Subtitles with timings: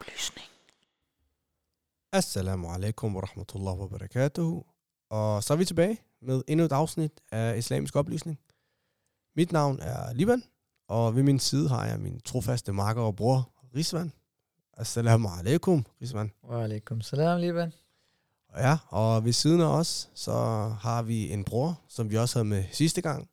[0.00, 0.46] Oplysning.
[2.12, 4.62] Assalamu alaikum wa rahmatullahi wa barakatuh.
[5.10, 8.38] Og så er vi tilbage med endnu et afsnit af Islamisk Oplysning.
[9.36, 10.42] Mit navn er Liban,
[10.88, 14.12] og ved min side har jeg min trofaste makker og bror, Rizvan.
[14.76, 16.32] Assalamu alaikum, Rizvan.
[16.44, 17.72] Wa alaikum salam, Liban.
[18.56, 20.32] Ja, og ved siden af os, så
[20.80, 23.28] har vi en bror, som vi også havde med sidste gang.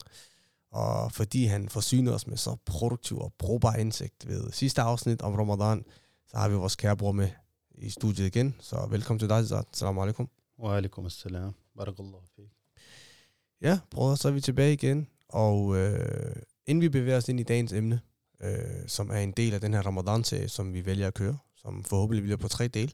[0.72, 5.36] Og fordi han forsynede os med så produktiv og brugbar indsigt ved sidste afsnit om
[5.36, 5.86] Ramadan,
[6.28, 7.30] så har vi vores kære bror med
[7.78, 8.56] i studiet igen.
[8.60, 9.64] Så velkommen til dig, Zad.
[9.74, 10.30] Assalamu alaikum.
[10.60, 11.54] Wa alaikum assalam.
[11.78, 12.52] Barakallahu fik.
[13.62, 15.08] Ja, bror, så er vi tilbage igen.
[15.30, 16.36] Og øh,
[16.66, 18.02] inden vi bevæger os ind i dagens emne,
[18.42, 21.84] øh, som er en del af den her Ramadan-serie, som vi vælger at køre, som
[21.84, 22.92] forhåbentlig bliver på tre dele,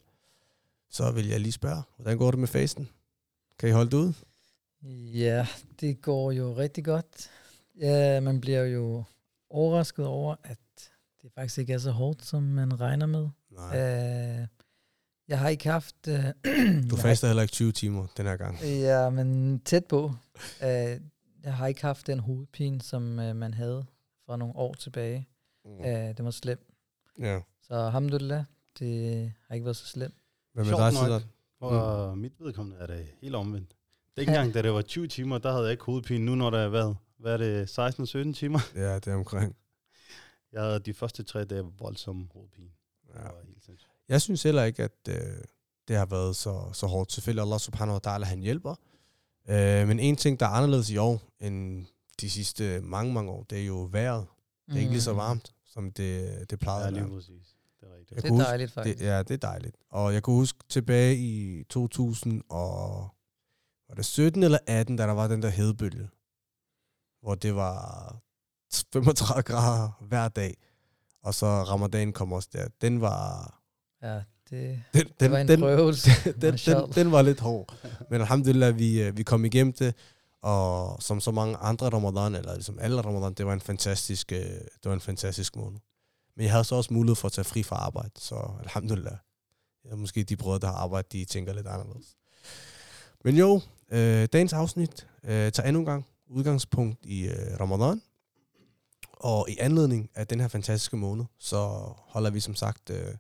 [0.90, 2.90] så vil jeg lige spørge, hvordan går det med fasten?
[3.60, 4.14] Kan I holde det ud?
[5.14, 5.48] Ja,
[5.80, 7.30] det går jo rigtig godt.
[7.80, 9.04] Ja, man bliver jo
[9.50, 10.58] overrasket over, at
[11.24, 13.30] det faktisk ikke er så hårdt, som man regner med.
[13.52, 14.42] Nej.
[14.42, 14.48] Uh,
[15.28, 15.96] jeg har ikke haft...
[16.08, 18.60] Uh, Du faster heller ikke 20 timer den her gang.
[18.62, 20.06] Ja, men tæt på.
[20.06, 20.14] Uh,
[21.44, 23.86] jeg har ikke haft den hovedpine, som uh, man havde
[24.26, 25.28] for nogle år tilbage.
[25.66, 25.72] Mm.
[25.72, 26.62] Uh, det var slemt.
[27.20, 27.40] Ja.
[27.62, 28.44] Så alhamdulillah,
[28.80, 30.16] det har ikke været så slemt.
[30.54, 30.94] Hvad med dig, nok.
[30.94, 31.26] Siddharth?
[31.60, 32.22] For mm.
[32.22, 33.76] mit vedkommende er det helt omvendt.
[34.18, 36.26] Dengang, da det var 20 timer, der havde jeg ikke hovedpine.
[36.26, 37.80] Nu når der er været, hvad er det,
[38.30, 38.60] 16-17 timer?
[38.76, 39.56] Ja, det er omkring.
[40.54, 42.70] Jeg havde de første tre dage voldsom hovedpine.
[43.08, 43.22] Det Ja.
[43.22, 43.92] var helt sindssygt.
[44.10, 45.16] Jeg synes heller ikke, at øh,
[45.88, 47.12] det har været så, så hårdt.
[47.12, 48.76] Selvfølgelig Allah subhanahu wa ta'ala, han hjælper.
[49.50, 51.86] Øh, men en ting, der er anderledes i år end
[52.22, 54.26] de sidste mange, mange år, det er jo vejret.
[54.68, 55.18] Det er ikke lige så Mm.
[55.18, 57.14] varmt, som det, det plejede Ja, at lige være.
[57.14, 57.56] præcis.
[57.82, 58.22] Det er rigtigt.
[58.22, 59.00] Det er huske- dejligt faktisk.
[59.00, 59.76] Det, ja, det er dejligt.
[59.90, 63.08] Og jeg kunne huske tilbage i 2000 og
[63.88, 66.10] var det 17 eller 18, da der var den der hedebølge,
[67.22, 68.16] hvor det var
[68.94, 70.58] 35 grader hver dag,
[71.24, 72.68] og så ramadan kom også der.
[72.82, 73.54] Den var...
[74.02, 76.10] Ja, det, Den, det var den, en den, prøvelse.
[76.26, 76.96] den, den, Mashallah.
[76.96, 77.76] den var lidt hård.
[78.10, 79.96] Men alhamdulillah, vi, øh, vi kom igennem det,
[80.42, 84.40] og som så mange andre ramadan, eller ligesom alle ramadan, det var en fantastisk, øh,
[84.40, 85.80] det var en fantastisk måned.
[86.36, 89.16] Men jeg havde så også mulighed for at tage fri fra arbejde, så alhamdulillah.
[89.86, 92.16] Ja, måske de brødre, der har arbejdet, de tænker lidt anderledes.
[93.24, 93.62] Men jo,
[93.92, 98.02] øh, dagens afsnit øh, tager endnu en gang udgangspunkt i øh, Ramadan.
[99.14, 101.58] Og i anledning af den her fantastiske måned, så
[101.98, 103.16] holder vi som sagt øh,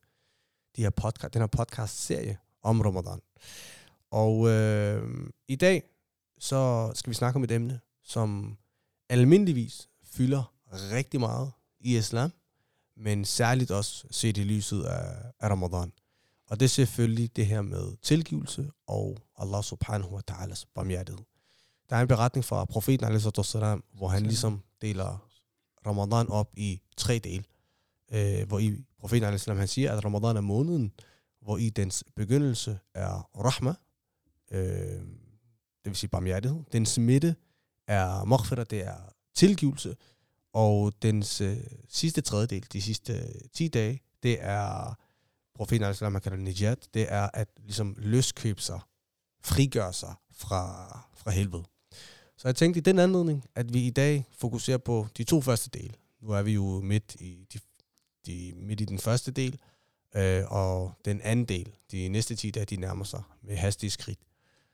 [0.76, 3.22] de her podcast, den her podcast-serie om Ramadan.
[4.12, 5.84] Og øh, i dag,
[6.40, 8.58] så skal vi snakke om et emne, som
[9.09, 12.34] almindeligvis fylder rigtig meget i islam,
[12.98, 15.92] men særligt også set i lyset af, af Ramadan.
[16.50, 21.24] Og det er selvfølgelig det her med tilgivelse og Allah subhanahu wa ta'alas barmhjertighed.
[21.90, 23.22] Der er en beretning fra profeten,
[23.94, 25.30] hvor han ligesom deler
[25.88, 27.44] Ramadan op i tre dele.
[28.12, 30.92] Øh, hvor i profeten al han siger, at Ramadan er måneden,
[31.42, 33.74] hvor i dens begyndelse er rahma,
[34.52, 35.02] øh,
[35.84, 36.64] det vil sige barmhjertighed.
[36.72, 37.36] Dens midte
[37.88, 39.96] er maghfirah, det er tilgivelse.
[40.54, 41.58] Og dens øh,
[41.90, 44.98] sidste tredjedel, de sidste øh, 10 dage, det er,
[45.56, 48.80] profeten al man kalder det nijat, det er at ligesom løskøbe sig,
[49.44, 51.64] frigøre sig fra, fra helvede.
[52.44, 55.70] Så jeg tænkte i den anledning, at vi i dag fokuserer på de to første
[55.70, 55.94] dele.
[56.22, 57.59] Nu er vi jo midt i, de,
[58.26, 59.59] de, midt i den første del,
[60.16, 64.20] øh, og den anden del, de næste 10 dage, de nærmer sig med hastige skridt.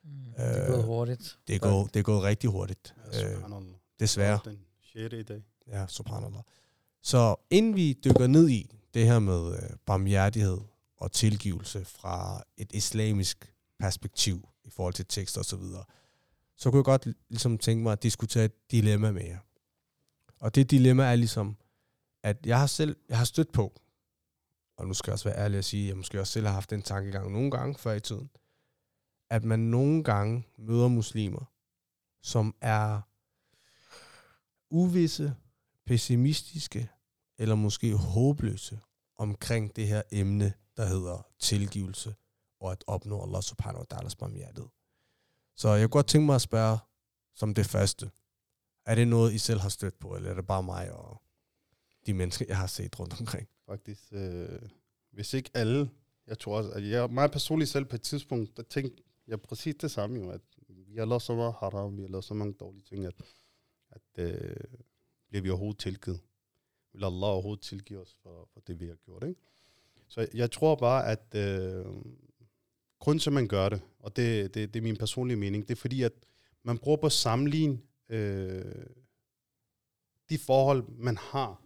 [0.03, 1.37] Mm, det er gået Øh, hurtigt.
[1.47, 3.41] Det er gået, det er gået rigtig hurtigt, Ja, øh,
[3.99, 4.39] desværre.
[4.45, 4.59] Den
[4.93, 5.13] 6.
[5.13, 5.43] i dag.
[5.67, 6.41] Ja, subhanallah.
[7.01, 10.57] Så inden vi dykker ned i det her med øh, barmhjertighed
[10.97, 15.83] og tilgivelse fra et islamisk perspektiv i forhold til tekst og så videre,
[16.59, 19.39] så kunne jeg godt ligesom tænke mig at diskutere et dilemma med jer.
[20.39, 21.57] Og det dilemma er ligesom,
[22.23, 23.73] at jeg har selv, jeg har stødt på,
[24.77, 26.53] og nu skal jeg også være ærlig at sige, at jeg måske også selv har
[26.53, 28.29] haft den tankegang nogle gange før i tiden,
[29.29, 31.51] at man nogle gange møder muslimer,
[32.21, 33.01] som er
[34.69, 35.35] uvisse,
[35.85, 36.89] pessimistiske
[37.37, 38.79] eller måske håbløse
[39.15, 42.15] omkring det her emne, der hedder tilgivelse
[42.59, 44.69] og at opnå Allah subhanahu wa ta'alas barmhjertighed.
[45.59, 46.77] Så jeg kunne godt tænke mig at spørge
[47.35, 48.11] som det første.
[48.85, 51.21] Er det noget, I selv har stødt på, eller er det bare mig og
[52.05, 53.47] de mennesker, jeg har set rundt omkring?
[53.65, 54.61] Faktisk, øh,
[55.11, 55.89] hvis ikke alle,
[56.27, 59.75] jeg tror også, at jeg mig personligt selv på et tidspunkt, der tænkte jeg præcis
[59.75, 62.53] det samme jo, at vi har lavet så meget haram, vi har lavet så mange
[62.53, 63.15] dårlige ting, at,
[63.89, 64.55] at øh,
[65.27, 66.19] bliver vi overhovedet tilgivet.
[66.93, 69.41] Vil Allah overhovedet tilgive os for, for det, vi har gjort, ikke?
[70.07, 71.85] Så jeg tror bare, at øh,
[72.99, 75.75] grund til, at man gør det, og det, det, det er min personlige mening, det
[75.75, 76.13] er fordi, at
[76.63, 77.79] man prøver på at sammenligne
[78.09, 78.85] øh,
[80.29, 81.61] de forhold, man har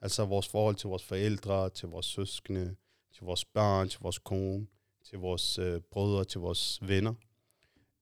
[0.00, 2.76] Altså vores forhold til vores forældre, til vores søskende,
[3.14, 4.66] til vores børn, til vores kone,
[5.04, 7.14] til vores øh, brødre, til vores venner.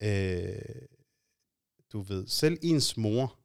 [0.03, 0.89] Øh,
[1.93, 3.39] du ved, selv ens mor,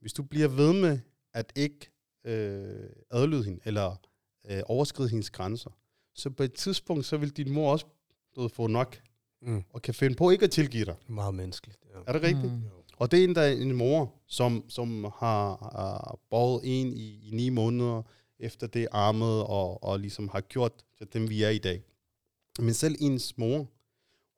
[0.00, 0.98] hvis du bliver ved med
[1.32, 1.90] at ikke
[2.24, 3.96] øh, adlyde hende, eller
[4.50, 5.70] øh, overskride hendes grænser,
[6.14, 7.86] så på et tidspunkt, så vil din mor også
[8.36, 9.00] du ved, få nok,
[9.46, 9.62] Mm.
[9.70, 10.94] og kan finde på ikke at tilgive dig.
[11.08, 11.78] Meget menneskeligt.
[11.94, 11.98] Ja.
[12.06, 12.52] Er det rigtigt?
[12.52, 12.62] Mm.
[12.96, 17.28] Og det er en, der er en mor, som, som har, har båret en i,
[17.28, 18.02] i ni måneder
[18.38, 21.82] efter det armet, og, og ligesom har gjort til dem, vi er i dag.
[22.58, 23.66] Men selv ens mor,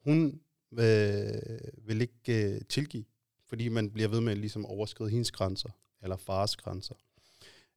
[0.05, 0.41] hun
[0.73, 3.05] øh, vil ikke øh, tilgive,
[3.49, 5.71] fordi man bliver ved med ligesom at overskride hendes grænser,
[6.03, 6.95] eller fars grænser.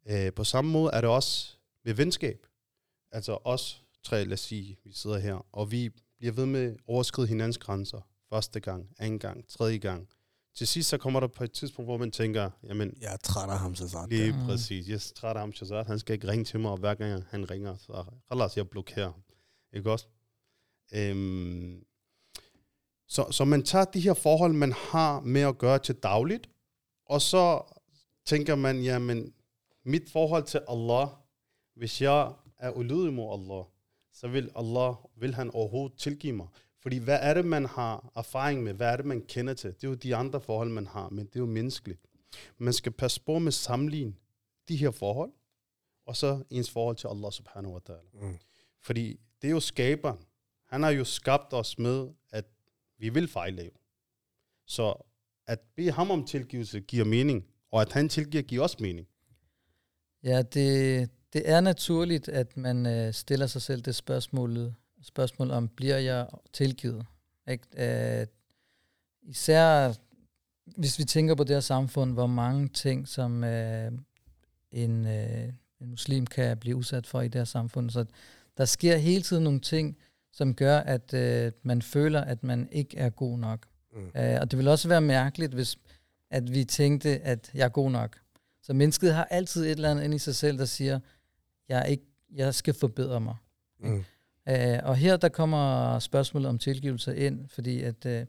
[0.10, 2.45] Øh, på samme måde er det også med venskab.
[3.12, 5.89] Altså os tre, lad os sige, vi sidder her, og vi
[6.19, 8.01] bliver ved med at overskride hinandens grænser.
[8.30, 10.07] Første gang, anden gang, tredje gang.
[10.56, 13.50] Til sidst så kommer der på et tidspunkt, hvor man tænker, jamen, Jeg er træt
[13.50, 14.10] af ham, så sagt.
[14.10, 14.45] lige Mm.
[14.45, 16.94] præcis, jeg er træt af ham, Shazad, han skal ikke ringe til mig, og hver
[16.95, 19.21] gang han ringer, så ellers jeg blokerer ham.
[19.74, 20.07] Ikke også?
[20.94, 21.83] Øhm,
[23.07, 26.50] så, så man tager de her forhold, man har med at gøre til dagligt,
[27.06, 27.62] og så
[28.25, 29.33] tænker man, jamen,
[29.86, 31.07] mit forhold til Allah,
[31.75, 33.63] hvis jeg er ulydig mod Allah,
[34.19, 36.48] så vil Allah, vil han overhovedet tilgive mig.
[36.80, 38.74] Fordi hvad er det, man har erfaring med?
[38.74, 39.74] Hvad er det, man kender til?
[39.74, 42.00] Det er jo de andre forhold, man har, men det er jo menneskeligt.
[42.57, 44.13] Man skal passe på med sammenligne
[44.68, 45.31] de her forhold,
[46.06, 48.25] og så ens forhold til Allah subhanahu wa ta'ala.
[48.25, 48.38] Mm.
[48.81, 50.19] Fordi det er jo skaberen.
[50.66, 52.45] Han har jo skabt os med, at
[52.98, 53.71] vi vil fejle jo.
[54.66, 54.94] Så
[55.48, 59.07] at bede ham om tilgivelse giver mening, og at han tilgiver giver også mening.
[60.24, 64.73] Ja, det, det er naturligt, at man øh, stiller sig selv det spørgsmål,
[65.03, 67.05] spørgsmål om, bliver jeg tilgivet?
[67.47, 68.21] Ikke?
[68.21, 68.27] Øh,
[69.21, 69.93] især
[70.77, 73.91] hvis vi tænker på det her samfund, hvor mange ting, som øh,
[74.71, 75.43] en, øh,
[75.81, 77.89] en muslim kan blive udsat for i det her samfund.
[77.89, 78.05] Så
[78.57, 79.97] der sker hele tiden nogle ting,
[80.33, 83.65] som gør, at øh, man føler, at man ikke er god nok.
[83.93, 84.21] Mm.
[84.21, 85.77] Øh, og det vil også være mærkeligt, hvis
[86.31, 88.17] at vi tænkte, at jeg er god nok.
[88.63, 90.99] Så mennesket har altid et eller andet inde i sig selv, der siger,
[91.69, 93.36] jeg, ikke, jeg skal forbedre mig.
[93.80, 94.04] Mm.
[94.50, 98.25] Øh, og her der kommer spørgsmålet om tilgivelse ind, fordi at øh,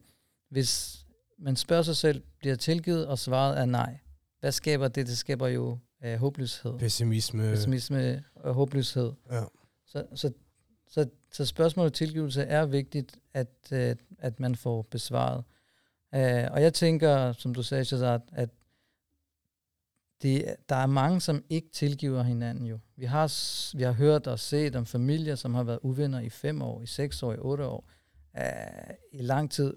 [0.51, 1.01] hvis
[1.39, 3.99] man spørger sig selv, bliver tilgivet, og svaret er nej,
[4.41, 5.07] hvad skaber det?
[5.07, 6.79] Det skaber jo øh, håbløshed.
[6.79, 7.51] Pessimisme.
[7.51, 9.13] Pessimisme og håbløshed.
[9.31, 9.43] Ja.
[9.87, 10.33] Så, så,
[10.89, 15.45] så, så spørgsmålet om tilgivelse er vigtigt, at, øh, at man får besvaret.
[16.15, 18.51] Øh, og jeg tænker, som du sagde, Shazad, at
[20.22, 22.78] det, der er mange, som ikke tilgiver hinanden jo.
[22.96, 23.26] Vi har,
[23.76, 26.87] vi har hørt og set om familier, som har været uvenner i fem år, i
[26.87, 27.88] seks år, i otte år,
[28.38, 29.75] øh, i lang tid,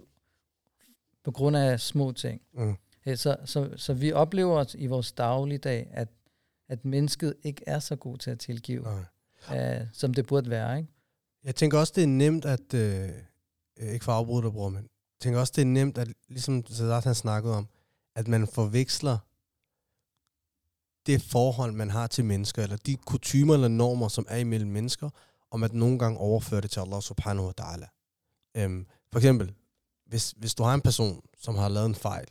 [1.24, 2.42] på grund af små ting.
[2.54, 2.76] Mm.
[3.16, 6.08] Så, så, så vi oplever i vores dagligdag, at,
[6.70, 8.88] at mennesket ikke er så god til at tilgive,
[9.50, 9.80] Nej.
[9.82, 10.78] øh, som det burde være.
[10.78, 10.90] Ikke?
[11.44, 12.74] Jeg tænker også, det er nemt at...
[12.74, 13.10] Øh,
[13.80, 16.08] øh, ikke for at afbryde dig, bror, men jeg tænker også, det er nemt, at
[16.30, 17.68] ligesom Sadat han snakkede om,
[18.16, 19.18] at man forveksler
[21.06, 25.10] det forhold, man har til mennesker, eller de kutumer eller normer, som er imellem mennesker,
[25.52, 27.88] om at nogle gange overføre det til Allah subhanahu wa ta'ala.
[28.58, 29.54] Øhm, for eksempel,
[30.06, 32.28] hvis, hvis du har en person, som har lavet en fejl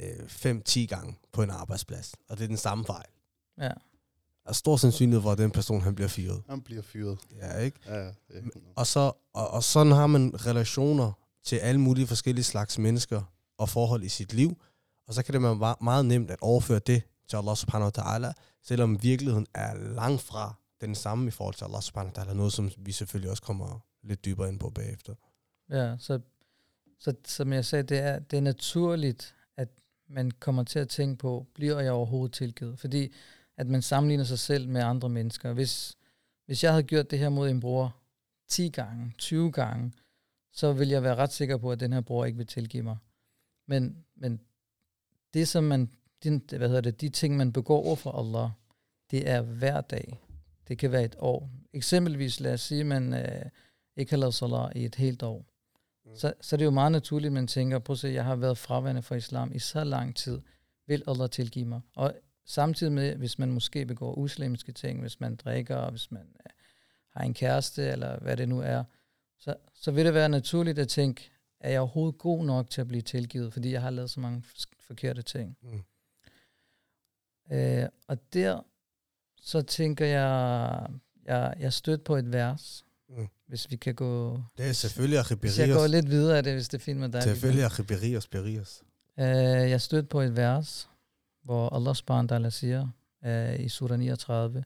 [0.00, 3.06] øh, 5-10 gange på en arbejdsplads, og det er den samme fejl,
[3.60, 3.70] Ja.
[4.46, 6.42] er stor sandsynlighed for, at den person han bliver fyret.
[6.48, 7.18] Han bliver fyret.
[7.36, 7.78] Ja, ikke?
[7.86, 8.10] Ja, ja,
[8.76, 11.12] Og, så, og, og sådan har man relationer
[11.44, 13.22] til alle mulige forskellige slags mennesker
[13.58, 14.62] og forhold i sit liv.
[15.06, 18.32] Og så kan det være meget nemt at overføre det til Allah subhanahu wa ta'ala,
[18.62, 22.32] selvom virkeligheden er langt fra den samme i forhold til Allah subhanahu wa ta'ala.
[22.34, 25.14] Noget, som vi selvfølgelig også kommer lidt dybere ind på bagefter.
[25.70, 26.20] Ja, så,
[26.98, 29.68] så som jeg sagde, det er, det er naturligt, at
[30.08, 32.78] man kommer til at tænke på, bliver jeg overhovedet tilgivet?
[32.78, 33.12] Fordi
[33.56, 35.52] at man sammenligner sig selv med andre mennesker.
[35.52, 35.96] Hvis,
[36.46, 37.96] hvis jeg havde gjort det her mod en bror
[38.48, 39.92] 10 gange, 20 gange,
[40.52, 42.96] så vil jeg være ret sikker på, at den her bror ikke vil tilgive mig.
[43.66, 44.40] Men, men
[45.34, 45.90] det, som man,
[46.24, 48.50] de, hvad hedder det, de ting, man begår over for Allah,
[49.10, 50.20] det er hver dag.
[50.68, 51.50] Det kan være et år.
[51.72, 53.44] Eksempelvis, lad os sige, at man øh,
[53.96, 55.46] ikke har lavet salat i et helt år.
[56.14, 58.36] Så, så det er jo meget naturligt, at man tænker, prøv at se, jeg har
[58.36, 60.40] været fraværende for islam i så lang tid.
[60.86, 61.80] Vil Allah tilgive mig?
[61.96, 62.14] Og
[62.46, 66.50] samtidig med, hvis man måske begår uslamiske ting, hvis man drikker, hvis man øh,
[67.10, 68.84] har en kæreste, eller hvad det nu er,
[69.38, 72.88] så, så vil det være naturligt at tænke, er jeg overhovedet god nok til at
[72.88, 74.44] blive tilgivet, fordi jeg har lavet så mange
[74.80, 75.56] forkerte ting.
[75.62, 75.82] Mm.
[77.51, 78.61] Øh, og der,
[79.41, 80.87] så tænker jeg,
[81.25, 83.27] jeg, jeg stødt på et vers, Mm.
[83.47, 85.91] hvis vi kan gå, Det er selvfølgelig hvis jeg går Achiberios.
[85.91, 87.23] lidt videre af det, hvis det er fint med dig.
[87.23, 88.81] Selvfølgelig Achiberios, Berios.
[89.19, 89.25] Øh,
[89.69, 90.89] jeg stødte på et vers,
[91.43, 92.87] hvor Allah subhanahu wa ta'ala siger
[93.25, 94.63] øh, i surah 39,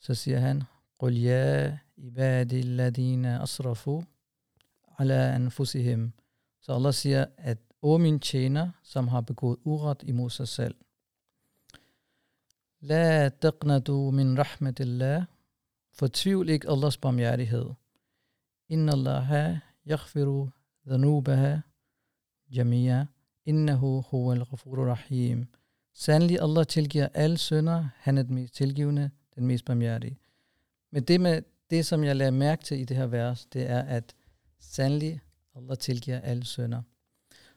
[0.00, 0.62] så siger han,
[1.02, 4.02] قل يا عبادي الذين أسرفوا
[4.98, 6.12] على أنفسهم.
[6.60, 10.74] Så Allah siger, at o min tjener, som har begået uret imod sig selv.
[12.81, 15.25] La taqnatu min rahmatillah.
[15.91, 17.65] Fortvivl ikke Allahs barmhjertighed.
[18.69, 20.49] Inna Allah yaghfiru
[20.87, 21.57] dhanubaha
[22.49, 23.07] jamia.
[23.45, 25.47] Innahu huwa al rahim.
[25.93, 27.89] Sandelig Allah tilgiver alle sønder.
[27.97, 30.19] Han er den mest tilgivende, den mest barmhjertige.
[30.91, 33.81] Men det, med, det, som jeg lader mærke til i det her vers, det er,
[33.81, 34.15] at
[34.59, 35.21] sandelig
[35.55, 36.81] Allah tilgiver alle sønder.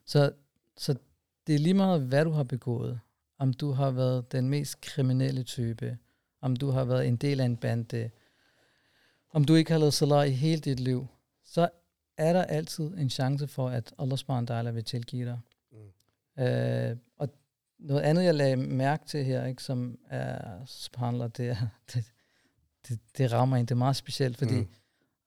[0.04, 0.32] Så,
[0.76, 0.94] så
[1.46, 3.00] det er lige meget, hvad du har begået.
[3.42, 5.98] Om du har været den mest kriminelle type,
[6.40, 8.10] om du har været en del af en bande,
[9.30, 11.06] om du ikke har lavet salat i hele dit liv,
[11.44, 11.68] så
[12.16, 15.38] er der altid en chance for, at Allah subhanahu vil tilgive dig.
[15.72, 16.42] Mm.
[16.42, 17.28] Øh, og
[17.78, 21.56] noget andet, jeg lagde mærke til her, ikke, som er subhanallah, det, er,
[21.94, 22.04] det,
[22.88, 23.66] det, det rammer en.
[23.66, 24.68] Det er meget specielt, fordi mm.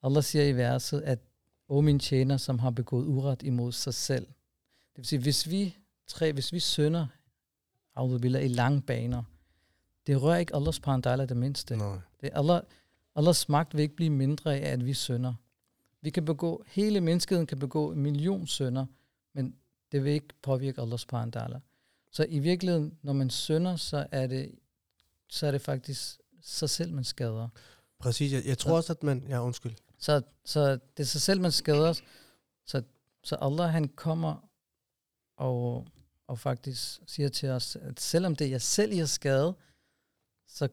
[0.03, 1.19] Allah siger i verset, at
[1.67, 4.25] o min tjener, som har begået uret imod sig selv.
[4.25, 7.07] Det vil sige, hvis vi tre, hvis vi sønder,
[7.96, 9.24] Audubillah, i lange baner,
[10.08, 11.78] det rører ikke Allahs parandala det mindste.
[11.78, 11.98] Nej.
[12.22, 12.62] Det Allah,
[13.16, 15.34] Allahs magt vil ikke blive mindre af, at vi sønder.
[16.02, 18.86] Vi kan begå, hele menneskeheden kan begå en million sønder,
[19.34, 19.56] men
[19.92, 21.60] det vil ikke påvirke Allahs parandala.
[22.12, 24.52] Så i virkeligheden, når man sønder, så er det,
[25.30, 27.50] så er det faktisk sig selv, man skader.
[28.00, 29.25] Præcis, jeg, jeg tror så, også, at man...
[29.30, 29.74] Ja, undskyld.
[29.98, 31.94] Så, så det er sig selv, man skader.
[32.66, 32.82] Så,
[33.24, 34.50] så Allah, han kommer
[35.38, 35.88] og,
[36.27, 39.55] og faktisk siger til os, at selvom det er jeg selv, I har skadet,
[40.48, 40.70] så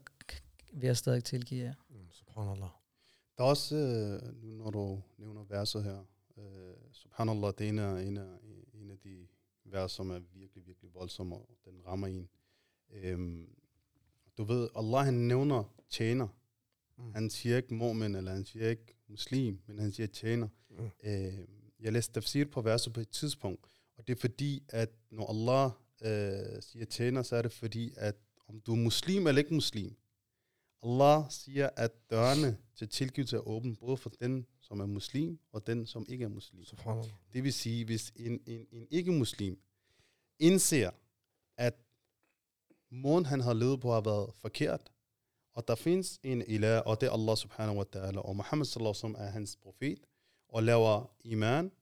[0.72, 1.74] vil jeg stadig tilgive jer.
[1.90, 2.70] Mm, subhanallah.
[3.38, 6.04] Der er også, øh, nu når du nævner verset her,
[6.36, 8.38] øh, subhanallah, det er en af, en, af,
[8.74, 9.26] en af de
[9.64, 12.28] vers, som er virkelig, virkelig voldsomme, og den rammer en.
[12.90, 13.48] Øhm,
[14.38, 16.28] du ved, Allah han nævner tjener.
[16.98, 17.12] Mm.
[17.12, 20.48] Han siger ikke mormen, eller han siger ikke muslim, men han siger tjener.
[20.70, 20.90] Mm.
[21.04, 21.38] Øh,
[21.80, 25.70] jeg læste tafsir på verset på et tidspunkt, og det er fordi, at når Allah
[26.02, 28.16] øh, siger tjener, så er det fordi, at
[28.48, 29.96] om du er muslim eller ikke muslim,
[30.82, 35.66] Allah siger, at dørene til tilgivelse er åbne, både for den, som er muslim, og
[35.66, 36.64] den, som ikke er muslim.
[37.32, 39.58] Det vil sige, hvis en, en, en ikke-muslim
[40.38, 40.90] indser,
[41.56, 41.74] at
[42.90, 44.92] måden, han har levet på, har været forkert,
[45.54, 49.06] og der findes en ilah, og det er Allah subhanahu wa ta'ala, og Muhammad sallallahu
[49.06, 49.98] alaihi er hans profet,
[50.48, 51.72] og laver iman,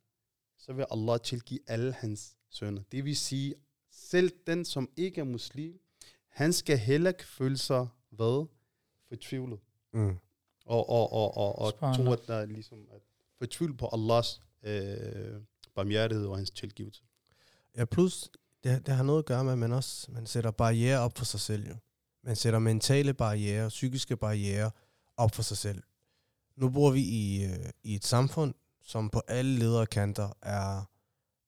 [0.71, 2.83] så vil Allah tilgive alle hans sønner.
[2.93, 3.55] Det vil sige,
[3.91, 5.81] selv den, som ikke er muslim,
[6.29, 8.47] han skal heller ikke føle sig hvad?
[9.09, 9.59] Fortvivlet.
[9.93, 10.17] Mm.
[10.67, 13.01] Og, og, og, og, og tro, at der er ligesom at
[13.39, 15.41] fortvivl på Allahs øh,
[15.75, 17.03] barmhjertighed og hans tilgivelse.
[17.77, 18.31] Ja, plus
[18.65, 21.25] det, det har noget at gøre med, at man også man sætter barriere op for
[21.25, 21.69] sig selv.
[21.69, 21.75] Jo.
[22.25, 24.71] Man sætter mentale barriere, psykiske barriere
[25.17, 25.83] op for sig selv.
[26.57, 30.85] Nu bor vi i, øh, i et samfund, som på alle ledere kanter er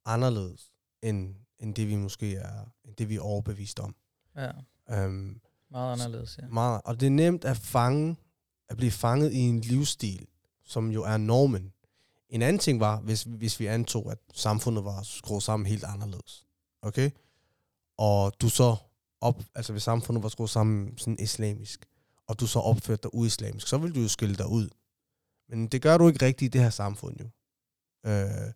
[0.04, 0.72] anderledes,
[1.02, 3.94] end, end det vi måske er, end det vi er overbevist om.
[4.36, 4.50] Ja.
[5.06, 6.48] Um, meget anderledes, ja.
[6.48, 8.16] Meget, og det er nemt at fange,
[8.68, 10.26] at blive fanget i en livsstil,
[10.64, 11.72] som jo er normen.
[12.28, 16.46] En anden ting var, hvis, hvis vi antog, at samfundet var skruet sammen helt anderledes.
[16.82, 17.10] Okay?
[17.98, 18.76] Og du så
[19.20, 21.86] op, altså hvis samfundet var skruet sammen sådan islamisk,
[22.26, 24.68] og du så opførte dig uislamisk, så vil du jo skille dig ud.
[25.52, 27.28] Men det gør du ikke rigtigt i det her samfund jo.
[28.10, 28.52] Øh,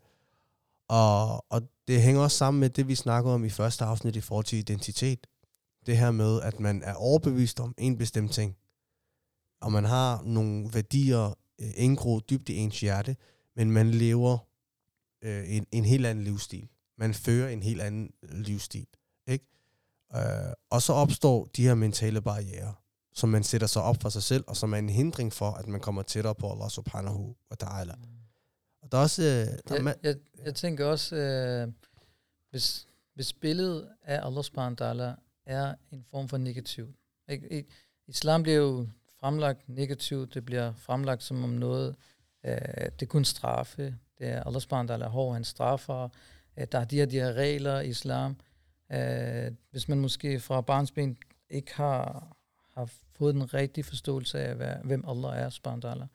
[0.88, 4.20] og, og det hænger også sammen med det, vi snakkede om i første afsnit i
[4.20, 5.26] forhold til identitet.
[5.86, 8.56] Det her med, at man er overbevist om en bestemt ting,
[9.60, 13.16] og man har nogle værdier øh, indgroet dybt i ens hjerte,
[13.56, 14.38] men man lever
[15.22, 16.68] øh, en, en helt anden livsstil.
[16.98, 18.86] Man fører en helt anden livsstil.
[19.26, 19.46] Ikke?
[20.14, 22.74] Øh, og så opstår de her mentale barriere,
[23.16, 25.66] som man sætter sig op for sig selv, og som er en hindring for, at
[25.66, 27.94] man kommer tættere på Allah subhanahu wa ta'ala.
[28.82, 29.22] Og der er også...
[29.22, 31.72] Øh, der jeg, jeg, jeg tænker også, øh,
[32.50, 35.14] hvis, hvis billedet af Allah subhanahu wa ta'ala
[35.46, 36.94] er en form for negativ.
[37.28, 37.64] Ikke?
[38.08, 38.86] Islam bliver jo
[39.20, 41.96] fremlagt negativt, det bliver fremlagt som om noget,
[42.44, 46.08] øh, det er kun straffe, det er Allah subhanahu wa ta'ala hård, han straffer,
[46.56, 48.36] øh, der er de her, de her regler i islam,
[48.92, 51.16] Øh, hvis man måske fra barnsben
[51.50, 52.35] ikke har,
[52.76, 56.06] har fået den rigtige forståelse af, hvad, hvem Allah er, subhanahu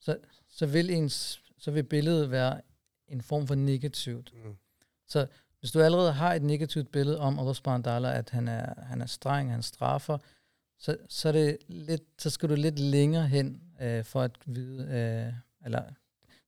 [0.00, 2.60] så, så, vil ens, så vil billedet være
[3.08, 4.32] en form for negativt.
[4.34, 4.56] Mm.
[5.06, 5.26] Så
[5.60, 9.06] hvis du allerede har et negativt billede om Allah subhanahu at han er, han er
[9.06, 10.18] streng, han straffer,
[10.78, 14.82] så, så, er det lidt, så skal du lidt længere hen øh, for at vide,
[14.82, 15.32] øh,
[15.64, 15.82] eller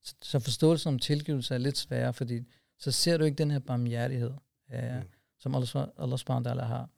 [0.03, 2.43] så, så forståelsen om tilgivelse er lidt sværere, fordi
[2.79, 4.31] så ser du ikke den her barmhjertighed.
[4.73, 5.01] Øh, mm
[5.39, 6.89] som Allah, Allah subhanahu har.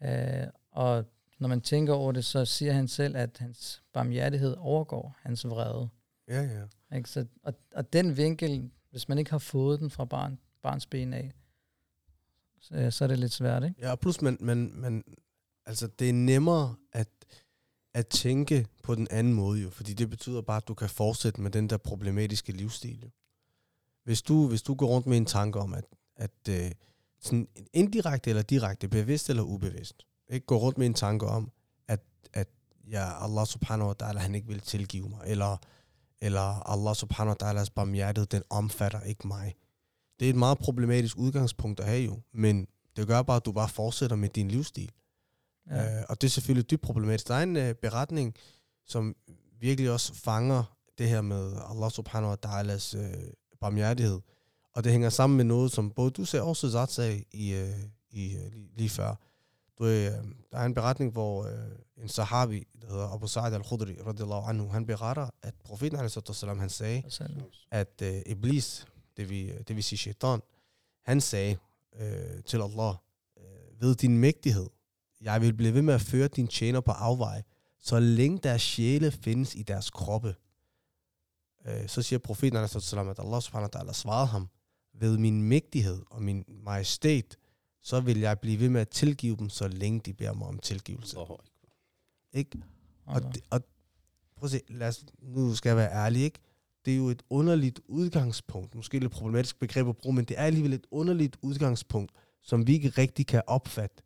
[0.00, 1.04] Uh, og
[1.38, 5.88] når man tænker over det, så siger han selv, at hans barmhjertighed overgår hans vrede.
[6.28, 6.96] Ja, ja.
[6.96, 7.10] Ikke?
[7.10, 11.12] Så, og, og den vinkel, hvis man ikke har fået den fra barn, barns ben
[11.14, 11.32] af,
[12.60, 13.76] så, så er det lidt svært, ikke?
[13.80, 15.04] Ja, og plus man, man, man,
[15.66, 17.08] altså det er nemmere at,
[17.94, 21.40] at tænke på den anden måde jo, fordi det betyder bare, at du kan fortsætte
[21.40, 23.00] med den der problematiske livsstil.
[23.02, 23.10] Jo.
[24.04, 25.84] Hvis du, hvis du går rundt med en tanke om, at,
[26.16, 26.70] at øh,
[27.20, 31.50] sådan indirekte eller direkte, bevidst eller ubevidst, ikke går rundt med en tanke om,
[31.88, 32.00] at,
[32.32, 32.48] at
[32.90, 35.56] ja, Allah subhanahu wa ta'ala, han ikke vil tilgive mig, eller,
[36.20, 39.54] eller Allah subhanahu wa ta'alas barmhjertighed, den omfatter ikke mig.
[40.20, 42.66] Det er et meget problematisk udgangspunkt at have jo, men
[42.96, 44.90] det gør bare, at du bare fortsætter med din livsstil.
[45.70, 45.98] Ja.
[45.98, 47.28] Øh, og det er selvfølgelig dybt problematisk.
[47.28, 48.34] Der er en øh, beretning,
[48.86, 49.16] som
[49.60, 53.30] virkelig også fanger det her med Allah subhanahu wa ta'alas øh,
[53.60, 54.20] barmhjertighed.
[54.74, 57.54] Og det hænger sammen med noget, som både du sagde og også Zat sagde i,
[57.54, 57.80] øh,
[58.10, 59.14] i, øh, lige før.
[59.78, 60.12] Du, øh,
[60.52, 63.96] der er en beretning, hvor øh, en sahabi, der hedder Abu Sa'id al-Khudri,
[64.48, 65.98] anhu, han beretter, at profeten
[66.58, 67.02] han sagde,
[67.70, 70.40] at øh, Iblis, det vil, det vil sige shaitan,
[71.04, 71.56] han sagde
[72.00, 72.94] øh, til Allah,
[73.36, 74.66] øh, ved din mægtighed,
[75.20, 77.42] jeg vil blive ved med at føre din tjener på afvej,
[77.80, 80.34] så længe deres sjæle findes i deres kroppe.
[81.66, 84.48] Øh, så siger profeten, at Allah subhanahu wa ta'ala svarede ham,
[84.94, 87.36] ved min mægtighed og min majestæt,
[87.82, 90.58] så vil jeg blive ved med at tilgive dem, så længe de beder mig om
[90.58, 91.18] tilgivelse.
[91.18, 91.38] Oh,
[92.32, 92.62] ikke?
[93.06, 93.64] Og, det, og
[94.36, 96.38] prøv at se, lad os, nu skal jeg være ærlig, ikke?
[96.84, 100.42] Det er jo et underligt udgangspunkt, måske lidt problematisk begreb at bruge, men det er
[100.42, 104.02] alligevel et underligt udgangspunkt, som vi ikke rigtig kan opfatte.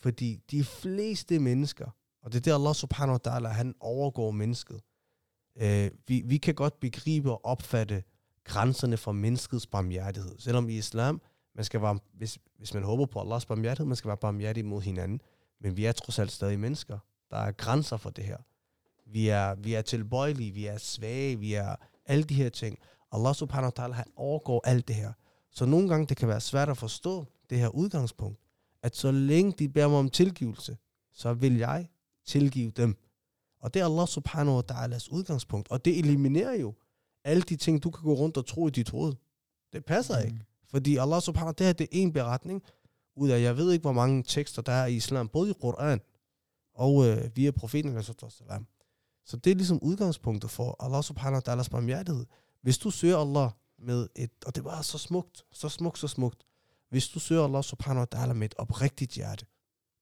[0.00, 1.90] Fordi de fleste mennesker,
[2.22, 4.80] og det er det Allah subhanahu wa ta'ala, han overgår mennesket.
[5.56, 8.02] Øh, vi, vi kan godt begribe og opfatte
[8.44, 10.38] grænserne for menneskets barmhjertighed.
[10.38, 11.20] Selvom i islam,
[11.54, 14.82] man skal være, hvis, hvis man håber på Allahs barmhjertighed, man skal være barmhjertig mod
[14.82, 15.20] hinanden.
[15.60, 16.98] Men vi er trods alt stadig mennesker.
[17.30, 18.36] Der er grænser for det her.
[19.06, 21.76] Vi er, vi er tilbøjelige, vi er svage, vi er
[22.06, 22.78] alle de her ting.
[23.12, 25.12] Allah subhanahu wa ta'ala, han overgår alt det her.
[25.50, 28.40] Så nogle gange det kan være svært at forstå det her udgangspunkt
[28.82, 30.76] at så længe de beder mig om tilgivelse,
[31.12, 31.88] så vil jeg
[32.24, 32.96] tilgive dem.
[33.60, 35.70] Og det er Allah subhanahu wa ta'alas udgangspunkt.
[35.70, 36.74] Og det eliminerer jo
[37.24, 39.14] alle de ting, du kan gå rundt og tro i dit hoved.
[39.72, 40.26] Det passer mm.
[40.26, 40.44] ikke.
[40.70, 42.62] Fordi Allah subhanahu wa ta'ala, det er en beretning,
[43.16, 46.00] ud af, jeg ved ikke, hvor mange tekster der er i islam, både i Koran
[46.74, 48.02] og øh, via profeten.
[49.24, 52.26] Så det er ligesom udgangspunktet for Allah subhanahu wa ta'alas barmhjertighed.
[52.62, 56.42] Hvis du søger Allah med et, og det var så smukt, så smukt, så smukt,
[56.90, 59.46] hvis du søger Allah subhanahu wa ta'ala med et oprigtigt hjerte,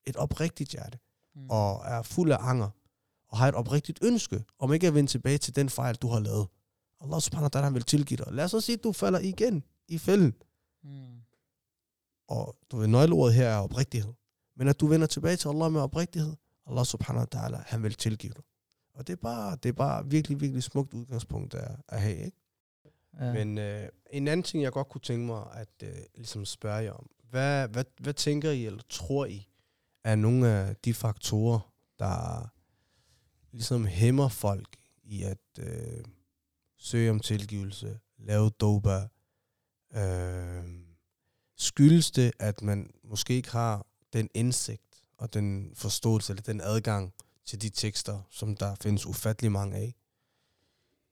[0.07, 0.99] et oprigtigt hjerte,
[1.35, 1.51] mm.
[1.51, 2.69] og er fuld af anger,
[3.29, 6.21] og har et oprigtigt ønske, om ikke at vende tilbage til den fejl, du har
[6.21, 6.47] lavet.
[7.01, 8.33] Allah subhanahu wa ta'ala vil tilgive dig.
[8.33, 10.35] Lad os så sige, at du falder igen i fælden.
[10.89, 11.21] Mm.
[12.29, 14.13] Og du ved, nøgleordet her er oprigtighed.
[14.57, 17.95] Men at du vender tilbage til Allah med oprigtighed, Allah subhanahu wa ta'ala, han vil
[17.95, 18.45] tilgive dig.
[18.95, 22.37] Og det er bare, det er bare virkelig, virkelig smukt udgangspunkt at, at have, ikke?
[23.21, 23.33] Ja.
[23.33, 26.93] Men øh, en anden ting, jeg godt kunne tænke mig at øh, ligesom spørge jer
[26.93, 27.11] om.
[27.31, 29.49] Hvad, hvad, hvad tænker I, eller tror I,
[30.05, 32.49] er nogle af de faktorer, der
[33.53, 36.05] ligesom hæmmer folk i at øh,
[36.77, 39.09] søge om tilgivelse, lave doba?
[39.97, 40.65] Øh,
[41.57, 47.15] skyldes det, at man måske ikke har den indsigt og den forståelse, eller den adgang
[47.47, 49.95] til de tekster, som der findes ufattelig mange af?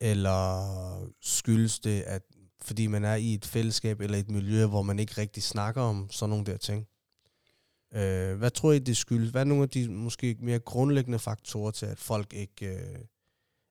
[0.00, 2.22] Eller skyldes det, at
[2.62, 6.10] fordi man er i et fællesskab eller et miljø, hvor man ikke rigtig snakker om
[6.10, 6.86] sådan nogle der ting?
[7.94, 9.30] Øh, hvad tror I, det skyldes?
[9.30, 12.98] Hvad er nogle af de måske mere grundlæggende faktorer til, at folk ikke, øh,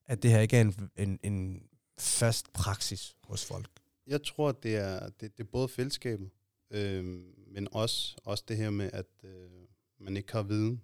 [0.06, 1.62] at det her ikke er en, en, en
[1.98, 3.75] fast praksis hos folk?
[4.06, 6.30] Jeg tror, det er, det, det er både fællesskabet,
[6.70, 7.04] øh,
[7.46, 9.50] men også, også det her med, at øh,
[9.98, 10.82] man ikke har viden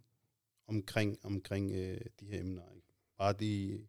[0.67, 2.71] omkring, omkring øh, de her emner.
[2.75, 2.87] Ikke?
[3.19, 3.81] Bare de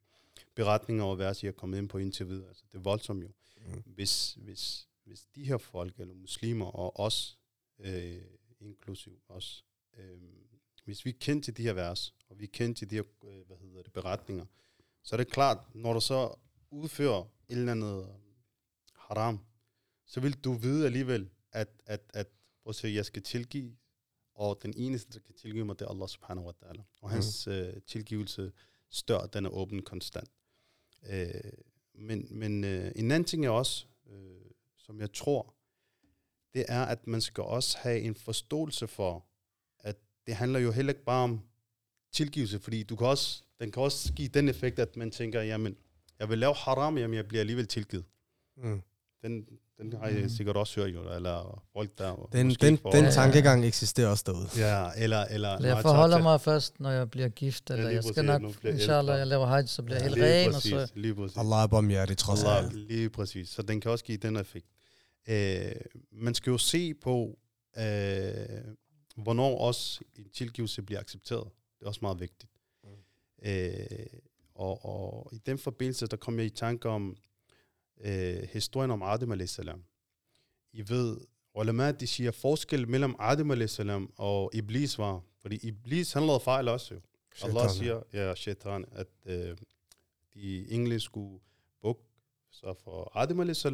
[0.56, 2.48] beretninger og vers, jeg er kommet ind på indtil videre.
[2.48, 3.30] Altså, det er voldsomt jo.
[3.58, 3.84] Mm.
[3.86, 7.40] Hvis, hvis, hvis de her folk, eller muslimer, og os,
[7.80, 8.22] øh,
[8.60, 9.66] inklusiv os,
[9.98, 10.18] øh,
[10.86, 13.58] hvis vi kender til de her vers, og vi kender til de her øh, hvad
[13.58, 14.46] hedder det, beretninger,
[15.04, 16.36] så er det klart, når du så
[16.72, 18.08] udfører et eller andet
[19.14, 19.40] haram,
[20.06, 22.28] så vil du vide alligevel, at, at, at
[22.64, 23.76] prøv at jeg skal tilgive,
[24.36, 26.82] og den eneste, der kan tilgive mig, det er Allah subhanahu wa ta'ala.
[27.02, 27.54] Og hans mm.
[27.54, 28.52] øh, tilgivelse
[28.90, 30.30] stør, den er åben konstant.
[31.10, 31.52] Øh,
[31.94, 34.42] men men øh, en anden ting er også, øh,
[34.78, 35.56] som jeg tror,
[36.54, 39.26] det er, at man skal også have en forståelse for,
[39.80, 39.98] at
[40.28, 41.42] det handler jo heller ikke bare om
[42.12, 45.78] tilgivelse, fordi du kan også, den kan også give den effekt, at man tænker, jamen,
[46.20, 48.06] jeg vil lave haram, jamen jeg bliver alligevel tilgivet.
[48.58, 48.82] Mm.
[49.24, 49.46] Den,
[49.78, 50.30] den har jeg Mm.
[50.30, 52.30] sikkert også hørt, jo, eller folk der...
[52.32, 53.12] Den, den, får- den Ja.
[53.12, 54.48] tankegang eksisterer også derude.
[54.58, 55.26] Ja, eller...
[55.26, 58.74] eller jeg forholder mig først, når jeg bliver gift, eller lige jeg skal præcis, nok,
[58.74, 60.92] inshallah, jeg laver hajj, så bliver jeg helt lige ren, og så...
[60.96, 61.38] Lige præcis.
[61.38, 62.74] Allah er barmhjertig, trods Allah, alt.
[62.76, 63.50] lige præcis.
[63.50, 64.66] Så den kan også give den effekt.
[65.30, 65.72] Øh,
[66.12, 67.38] man skal jo se på,
[67.78, 67.84] øh,
[69.16, 71.48] hvornår også en tilgivelse bliver accepteret.
[71.80, 72.52] Det er også meget vigtigt.
[72.84, 72.90] Mm.
[73.50, 73.86] Øh,
[74.56, 77.16] og, og i den forbindelse, der kom jeg i tanke om
[78.02, 79.60] øh, historien om Adam a.s.
[80.74, 81.18] I ved,
[81.56, 83.80] ulema, de siger forskel mellem Adam a.s.
[84.18, 87.02] og Iblis var, fordi Iblis, han lavede fejl også jo.
[87.44, 87.76] Allah Shaitan.
[87.76, 89.58] siger, ja, shaitan, at øh,
[90.34, 91.40] de engle skulle
[91.82, 92.04] bukke
[92.52, 93.66] sig for Adam a.s.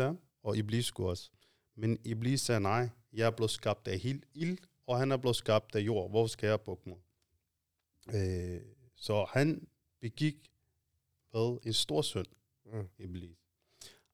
[0.43, 1.31] og Iblis skulle også.
[1.75, 5.75] Men Iblis sagde, nej, jeg er blevet skabt af ild, og han er blevet skabt
[5.75, 6.09] af jord.
[6.09, 6.97] Hvor skal jeg bukke mig?
[8.15, 8.61] Øh,
[8.95, 9.67] så han
[10.01, 10.51] begik
[11.31, 11.59] hvad?
[11.63, 12.25] En stor synd,
[12.65, 12.87] Mm.
[12.97, 13.37] Iblis.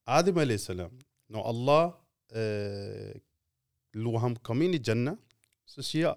[0.07, 0.69] Adam a.s.
[1.29, 1.91] Når Allah
[2.35, 3.15] øh,
[3.93, 5.15] lod ham komme ind i Jannah,
[5.65, 6.09] så siger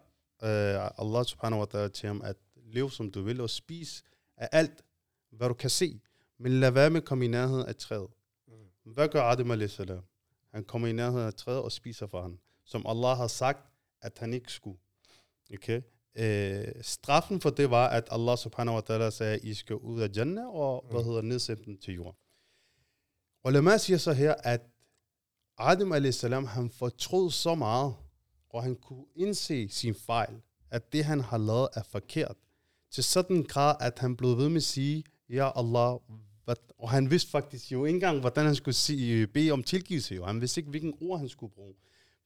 [0.42, 4.02] øh, Allah subhanahu wa ta'ala til ham, at lev som du vil, og spis
[4.36, 4.84] af alt,
[5.30, 6.00] hvad du kan se.
[6.38, 8.08] Men lad være med at komme i nærheden af træet.
[8.48, 8.92] Mm.
[8.92, 9.80] Hvad gør Adam a.s.?
[10.52, 12.38] Han kommer i nærheden af træet og spiser fra ham.
[12.64, 13.72] Som Allah har sagt,
[14.02, 14.78] at han ikke skulle.
[15.54, 15.82] Okay?
[16.14, 20.00] Øh, straffen for det var, at Allah subhanahu wa ta'ala sagde, at I skal ud
[20.00, 21.06] af Jannah og hvad Mm.
[21.06, 22.18] hedder, nedsætte den til jorden.
[23.44, 24.60] Ulema siger så her, at
[25.58, 26.22] Adam a.s.
[26.22, 27.94] han fortrød så meget,
[28.50, 30.34] og han kunne indse sin fejl,
[30.70, 32.36] at det han har lavet er forkert.
[32.90, 35.98] Til sådan en grad, at han blev ved med at sige, ja Allah,
[36.44, 39.62] hvad, og han vidste faktisk jo ikke engang, hvordan han skulle sige, øh, bede om
[39.62, 40.14] tilgivelse.
[40.14, 40.24] Jo.
[40.24, 41.74] Han vidste ikke, hvilken ord han skulle bruge.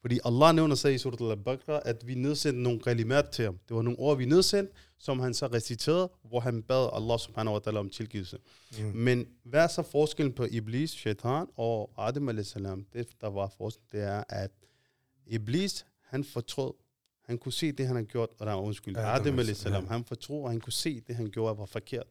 [0.03, 3.59] Fordi Allah nævner sig i Surat al-Baqarah, at vi nedsendte nogle kalimat til ham.
[3.69, 7.55] Det var nogle ord, vi nedsendte, som han så reciterede, hvor han bad Allah subhanahu
[7.55, 8.39] wa ta'ala om tilgivelse.
[8.79, 8.85] Mm.
[8.85, 12.53] Men hvad er så forskellen på Iblis, Shaitan og Adam a.s.?
[12.93, 14.51] Det, der var forskel, det er, at
[15.27, 16.73] Iblis, han fortrød.
[17.25, 18.97] Han kunne se det, han har gjort, og der er undskyld.
[18.97, 19.65] Ja, Adam a.s.
[19.65, 19.81] ja.
[19.81, 22.07] han fortrød, og han kunne se det, han gjorde, var forkert.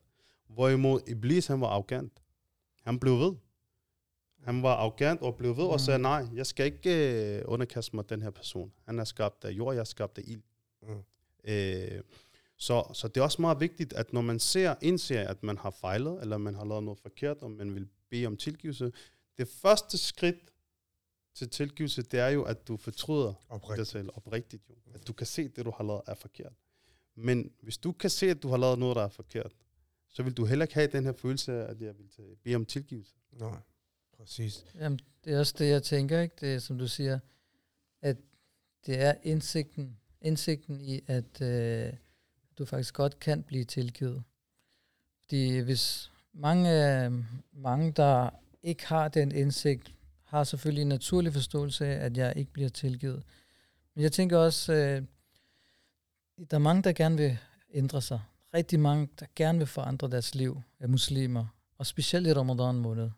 [0.49, 2.13] Hvorimod Iblis, han var arrogant.
[2.83, 3.33] Han blev ved.
[4.43, 5.79] Han var arrogant og blev ved og Mm.
[5.79, 8.71] sagde, nej, jeg skal ikke øh, underkaste mig den her person.
[8.85, 10.41] Han er skabt af jord, jeg er skabt af ild.
[10.81, 11.03] Mm.
[11.43, 12.01] Øh,
[12.57, 15.69] så, så det er også meget vigtigt, at når man ser, indser, at man har
[15.69, 18.91] fejlet, eller man har lavet noget forkert, og man vil bede om tilgivelse,
[19.37, 20.35] det første skridt
[21.35, 23.87] til tilgivelse, det er jo, at du fortryder dig Oprigtigt.
[23.87, 24.63] selv oprigtigt.
[24.69, 24.75] Jo.
[24.93, 26.53] At du kan se, at det, du har lavet, er forkert.
[27.15, 29.51] Men hvis du kan se, at du har lavet noget, der er forkert,
[30.09, 32.65] så vil du heller ikke have den her følelse af, at jeg vil bede om
[32.65, 33.13] tilgivelse.
[33.31, 33.57] Nej,
[34.21, 34.65] præcis.
[34.75, 36.35] Jamen, det er også det, jeg tænker, ikke?
[36.41, 37.19] Det er, som du siger,
[38.01, 38.17] at
[38.85, 41.93] det er indsigten, indsigten i, at øh,
[42.57, 44.23] du faktisk godt kan blive tilgivet.
[45.21, 47.11] Fordi hvis mange, øh,
[47.53, 48.29] mange, der
[48.63, 53.23] ikke har den indsigt, har selvfølgelig en naturlig forståelse af, at jeg ikke bliver tilgivet.
[53.95, 55.03] Men jeg tænker også, øh,
[56.51, 57.37] der er mange, der gerne vil
[57.73, 58.21] ændre sig.
[58.53, 61.45] Rigtig mange, der gerne vil forandre deres liv af muslimer.
[61.77, 63.09] Og specielt i Ramadan måned.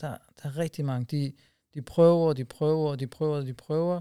[0.00, 1.32] Der, der, der er rigtig mange, de,
[1.74, 4.00] de prøver, og de prøver, og de prøver, og de prøver.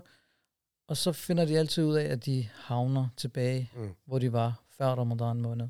[0.88, 3.90] Og så finder de altid ud af, at de havner tilbage, Mm.
[4.06, 5.68] hvor de var før Ramadan måned.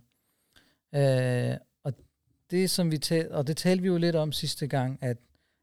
[0.96, 1.94] Øh, og
[2.52, 5.18] det som vi tal, og det talte vi jo lidt om sidste gang, at,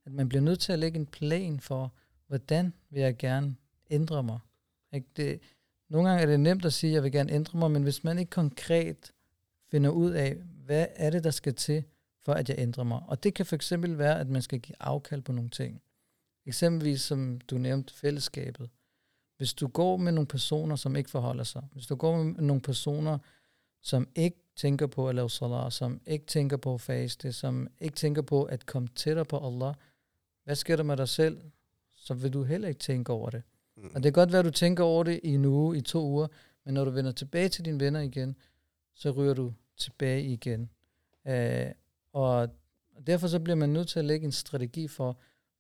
[0.07, 1.93] at man bliver nødt til at lægge en plan for,
[2.27, 3.57] hvordan vil jeg gerne
[3.91, 4.39] ændre mig.
[4.93, 5.07] Ikke?
[5.17, 5.41] Det,
[5.89, 8.05] nogle gange er det nemt at sige, at jeg vil gerne ændre mig, men hvis
[8.05, 9.13] man ikke konkret
[9.71, 11.85] finder ud af, hvad er det, der skal til,
[12.29, 13.01] for at jeg ændrer mig.
[13.07, 15.83] Og det kan for eksempel være, at man skal give afkald på nogle ting.
[16.47, 18.71] Eksempelvis, som du nævnte, fællesskabet.
[19.37, 22.63] Hvis du går med nogle personer, som ikke forholder sig, hvis du går med nogle
[22.63, 23.19] personer,
[23.83, 27.97] som ikke tænker på at lave salat, som ikke tænker på at faste, som ikke
[27.97, 29.75] tænker på at komme tættere på Allah,
[30.45, 31.41] hvad sker der med dig selv?
[31.97, 33.43] Så vil du heller ikke tænke over det.
[33.77, 33.91] Mm.
[33.95, 36.05] Og det kan godt være, at du tænker over det i en uge, i to
[36.05, 36.27] uger,
[36.65, 38.37] men når du vender tilbage til dine venner igen,
[38.95, 40.71] så ryger du tilbage igen.
[41.27, 41.67] Øh,
[42.19, 42.49] og
[43.07, 45.19] derfor så bliver man nødt til at lægge en strategi for,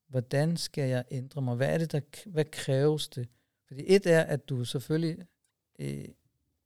[0.08, 1.56] hvordan skal jeg ændre mig?
[1.56, 3.28] Hvad er det, der, hvad kræves det?
[3.66, 5.18] Fordi et er, at du selvfølgelig,
[5.78, 6.04] øh,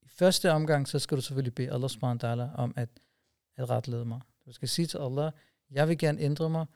[0.02, 2.88] i første omgang, så skal du selvfølgelig bede Allah subhanahu om at,
[3.56, 4.20] at retlede mig.
[4.46, 5.32] Du skal sige til Allah,
[5.70, 6.66] jeg vil gerne ændre mig,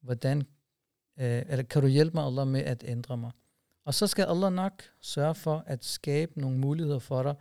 [0.00, 0.38] hvordan,
[1.20, 3.30] øh, eller kan du hjælpe mig, Allah, med at ændre mig?
[3.84, 7.34] Og så skal Allah nok sørge for at skabe nogle muligheder for dig,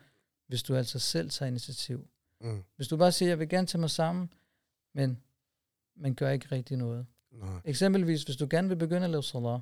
[0.48, 2.08] hvis du altså selv tager initiativ.
[2.42, 2.64] Mm.
[2.76, 4.30] Hvis du bare siger, jeg vil gerne tage mig sammen,
[4.94, 5.22] men
[5.96, 7.06] man gør ikke rigtig noget.
[7.32, 7.62] Nej.
[7.66, 9.62] Eksempelvis, hvis du gerne vil begynde at lave salat,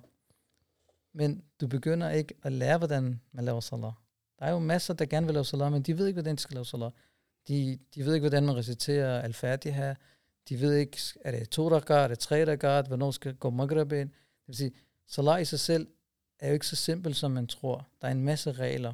[1.14, 3.94] men du begynder ikke at lære, hvordan man laver salat.
[4.40, 6.42] Der er jo masser, der gerne vil lave salat, men de ved ikke, hvordan de
[6.42, 6.94] skal lave salat.
[7.48, 9.94] De, de ved ikke, hvordan man reciterer al-fatiha.
[10.50, 13.92] De ved ikke, er det to rakat, er det tre rakat, hvornår skal gå maghrib
[13.92, 14.10] ind.
[14.10, 14.72] Det vil sige,
[15.08, 15.88] salat i sig selv
[16.40, 17.88] er jo ikke så simpelt, som man tror.
[18.02, 18.94] Der er en masse regler.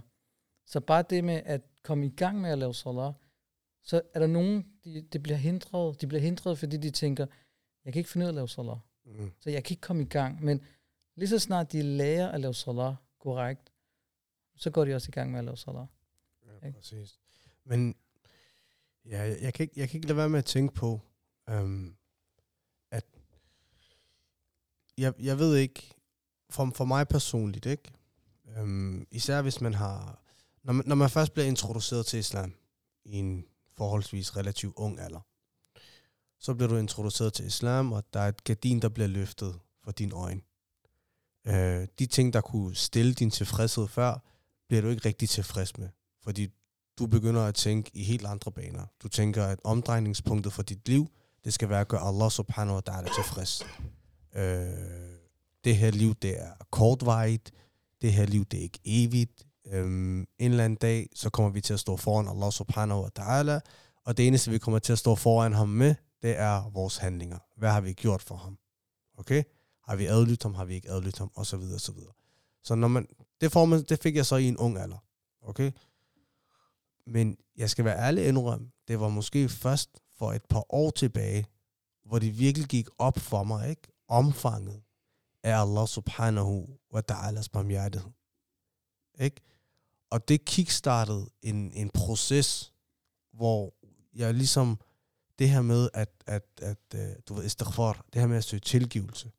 [0.65, 3.13] Så bare det med at komme i gang med at lave salat,
[3.83, 7.25] så er der nogen, de, de bliver hindret, de bliver hindret, fordi de tænker,
[7.85, 8.77] jeg kan ikke finde ud af at lave salat.
[9.05, 9.31] Mm.
[9.39, 10.43] Så jeg kan ikke komme i gang.
[10.43, 10.61] Men
[11.15, 13.71] lige så snart de lærer at lave salat korrekt,
[14.55, 15.87] så går de også i gang med at lave salat.
[16.45, 16.79] Ja, Ikke?
[16.79, 17.19] præcis.
[17.65, 17.95] Men
[19.05, 21.01] ja, jeg, jeg, kan ikke, jeg kan ikke lade være med at tænke på,
[21.49, 21.95] øhm,
[22.91, 23.05] at
[24.97, 25.93] jeg, jeg ved ikke,
[26.49, 27.91] for, for mig personligt, ikke?
[28.57, 30.23] Øhm, især hvis man har,
[30.63, 32.55] når man, når man først bliver introduceret til islam
[33.05, 35.19] i en forholdsvis relativt ung alder,
[36.39, 39.91] så bliver du introduceret til islam, og der er et gardin, der bliver løftet for
[39.91, 40.41] dine øjne.
[41.47, 44.23] Øh, de ting, der kunne stille din tilfredshed før,
[44.67, 45.89] bliver du ikke rigtig tilfreds med.
[46.23, 46.47] Fordi
[46.99, 48.85] du begynder at tænke i helt andre baner.
[49.03, 51.07] Du tænker, at omdrejningspunktet for dit liv,
[51.43, 53.61] det skal være at gøre Allah subhanahu wa ta'ala tilfreds.
[54.35, 55.13] Øh,
[55.63, 57.51] det her liv, det er kortvejt.
[58.01, 59.47] Det her liv, det er ikke evigt.
[59.67, 63.09] Øhm, en eller anden dag, så kommer vi til at stå foran Allah subhanahu wa
[63.19, 63.59] ta'ala,
[64.05, 67.37] og det eneste, vi kommer til at stå foran ham med, det er vores handlinger.
[67.57, 68.57] Hvad har vi gjort for ham?
[69.17, 69.43] Okay?
[69.83, 70.53] Har vi adlydt ham?
[70.53, 71.31] Har vi ikke adlydt ham?
[71.35, 72.13] Og så videre, og så videre.
[72.63, 73.07] Så når man,
[73.41, 74.97] det, får man, det fik jeg så i en ung alder.
[75.41, 75.71] Okay?
[77.07, 81.45] Men jeg skal være ærlig indrømme, det var måske først for et par år tilbage,
[82.05, 83.81] hvor det virkelig gik op for mig, ikke?
[84.07, 84.81] Omfanget
[85.43, 88.11] af Allah subhanahu wa ta'alas barmhjertighed.
[89.19, 89.41] Ikke?
[90.13, 92.73] Og det kickstartede en, en proces,
[93.33, 93.73] hvor
[94.15, 94.79] jeg ligesom,
[95.39, 98.59] det her med, at, at, at øh, du ved, istighfar, det her med at søge
[98.59, 99.31] tilgivelse,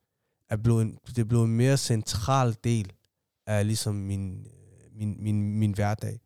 [0.48, 2.92] er blevet en, det er blevet en mere central del
[3.46, 6.20] af ligesom min, øh, min, min, min hverdag.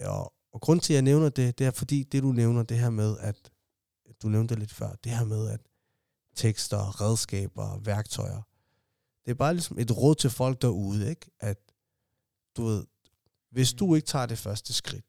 [0.00, 2.78] Og, og grund til, at jeg nævner det, det er fordi, det du nævner, det
[2.78, 3.50] her med, at
[4.22, 5.60] du nævnte det lidt før, det her med, at
[6.36, 8.42] tekster, redskaber, værktøjer,
[9.24, 11.30] det er bare ligesom et råd til folk derude, ikke?
[11.40, 11.58] At,
[12.56, 12.84] du ved,
[13.50, 15.04] hvis du ikke tager det første skridt,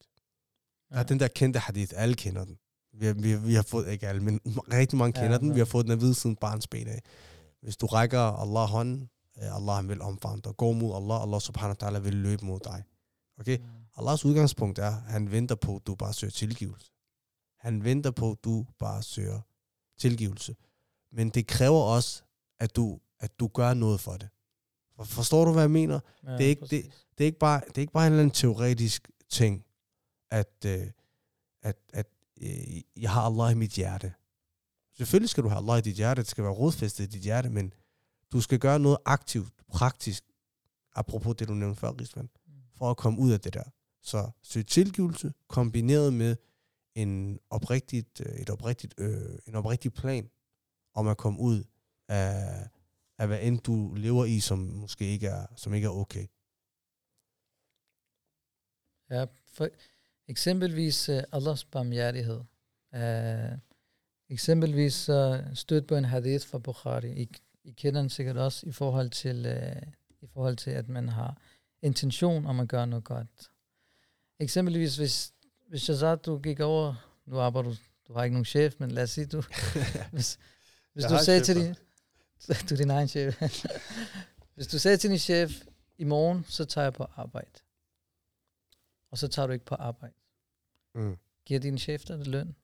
[0.91, 0.95] ja.
[0.95, 2.57] der er den der kendte hadith, alle kender den.
[2.93, 4.39] Vi vi, vi har fået, ikke alle, men
[4.73, 5.47] rigtig mange kender Ja, ja, den.
[5.47, 5.53] ja.
[5.53, 7.01] Vi har fået den at vide siden barns ben af.
[7.61, 10.57] Hvis du rækker Allah hånden, øh, Allah han vil omfavne dig.
[10.57, 12.83] Gå mod Allah, Allah subhanahu wa ta'ala vil løbe mod dig.
[13.39, 13.57] Okay?
[13.97, 16.91] Allahs udgangspunkt er, at han venter på, at du bare søger tilgivelse.
[17.59, 19.41] Han venter på, at du bare søger
[19.99, 20.55] tilgivelse.
[21.11, 22.23] Men det kræver også,
[22.59, 24.29] at du, at du gør noget for det.
[24.99, 25.99] For- Forstår du, hvad jeg mener?
[26.23, 27.05] Ja, det er ikke- præcis.
[27.17, 29.65] Det er ikke bare, det er ikke bare en eller anden teoretisk ting,
[30.31, 30.87] at, øh,
[31.61, 32.07] at, at
[32.41, 34.13] øh, jeg har Allah i mit hjerte.
[34.97, 37.49] Selvfølgelig skal du have Allah i dit hjerte, det skal være rodfæstet i dit hjerte,
[37.49, 37.73] men
[38.31, 40.23] du skal gøre noget aktivt, praktisk,
[40.95, 42.29] apropos det, du nævnte før, Rigsvand,
[42.77, 43.63] for at komme ud af det der.
[44.01, 46.35] Så søg tilgivelse, kombineret med
[46.95, 50.29] en oprigtigt, øh, et oprigtigt, øh, en oprigtig plan
[50.95, 51.63] om at komme ud
[52.07, 52.67] af,
[53.19, 56.25] af hvad end du lever i, som måske ikke er, som ikke er okay.
[59.09, 59.69] Ja, for
[60.27, 62.41] eksempelvis uh, Allahs barmhjertighed.
[62.93, 63.59] Uh,
[64.29, 67.21] eksempelvis uh, stødt på en hadith fra Bukhari.
[67.21, 67.29] I,
[67.63, 71.37] I kender den sikkert også i forhold til, uh, i forhold til at man har
[71.81, 73.51] intention om at gøre noget godt.
[74.39, 75.33] Eksempelvis hvis,
[75.67, 77.75] hvis Shazad, du gik over, nu arbejder du,
[78.07, 79.43] du har ikke nogen chef, men lad os sige, du,
[80.11, 80.39] hvis,
[80.93, 81.75] hvis du sagde chef, til din,
[82.69, 83.41] du er din egen chef.
[84.55, 85.51] hvis du sagde til din chef,
[85.97, 87.59] i morgen, så tager jeg på arbejde.
[89.11, 90.13] Og så tager du ikke på arbejde.
[90.95, 91.17] Mm.
[91.45, 92.55] Giver din chef dig løn?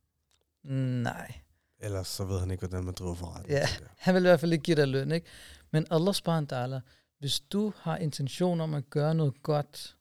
[1.03, 1.41] Nej.
[1.79, 3.49] Ellers så ved han ikke, hvordan man driver forretning.
[3.49, 3.67] Ja.
[3.97, 5.27] Han vil i hvert fald ikke give dig løn, ikke?
[5.71, 6.79] Men Allah subhanahu
[7.19, 9.97] hvis du har intention om at gøre noget godt,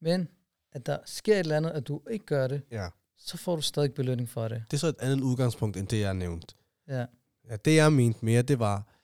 [0.00, 0.28] men
[0.72, 2.88] at der sker et eller andet, at du ikke gør det, ja.
[3.18, 4.64] så får du stadig belønning for det.
[4.70, 6.54] Det er så et andet udgangspunkt, end det, jeg nævnte.
[6.88, 7.06] Ja.
[7.50, 8.95] Ja, det jeg mente mere, det var,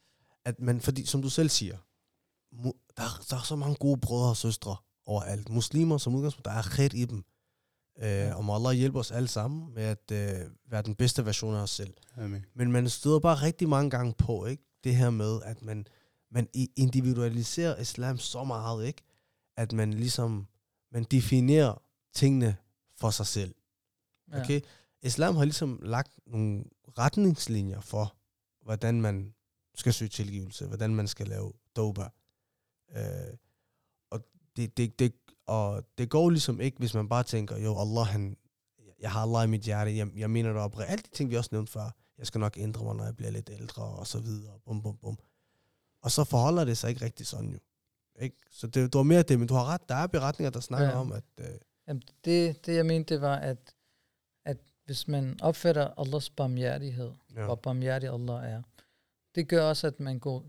[0.45, 1.77] at man, fordi som du selv siger,
[2.97, 4.75] der, er- der er så mange gode brødre og søstre
[5.05, 5.49] overalt.
[5.49, 7.23] Muslimer som udgangspunkt, der er khed i dem.
[7.99, 11.55] Øh, og må Allah hjælpe os alle sammen med at øh, være den bedste version
[11.55, 11.93] af os selv.
[12.17, 12.45] Amen.
[12.55, 14.63] Men man støder bare rigtig mange gange på, ikke?
[14.83, 15.87] Det her med, at man,
[16.31, 19.01] man individualiserer islam så meget, ikke?
[19.57, 20.47] At man ligesom,
[20.91, 21.81] man definerer
[22.13, 22.55] tingene
[22.99, 23.55] for sig selv.
[24.31, 24.41] Ja.
[24.41, 24.61] Okay?
[25.01, 26.63] Islam har ligesom lagt nogle
[26.97, 28.15] retningslinjer for,
[28.61, 29.33] hvordan man
[29.75, 32.09] skal søge tilgivelse, hvordan man skal lave doba.
[32.95, 33.37] Øh,
[34.09, 34.19] og,
[34.55, 35.13] det, det, det,
[35.47, 38.37] og det går ligesom ikke, hvis man bare tænker, jo, Allah, han,
[38.99, 40.79] jeg har Allah i mit hjerte, jeg, jeg mener det op.
[40.79, 43.31] Alle de ting, vi også nævnte før, jeg skal nok ændre mig, når jeg bliver
[43.31, 45.17] lidt ældre, og så videre, bum, bum, bum.
[46.01, 47.59] Og så forholder det sig ikke rigtig sådan jo.
[48.19, 48.37] Ikke?
[48.51, 50.89] Så det, det var mere det, men du har ret, der er beretninger, der snakker
[50.89, 50.99] ja.
[50.99, 51.45] om, at øh,
[51.87, 53.75] Jamen, det, det jeg mente, det var, at,
[54.45, 58.61] at hvis man opfatter Allahs barmhjertighed, ja, hvor barmhjertig Allah er,
[59.35, 60.45] det gør også, at man går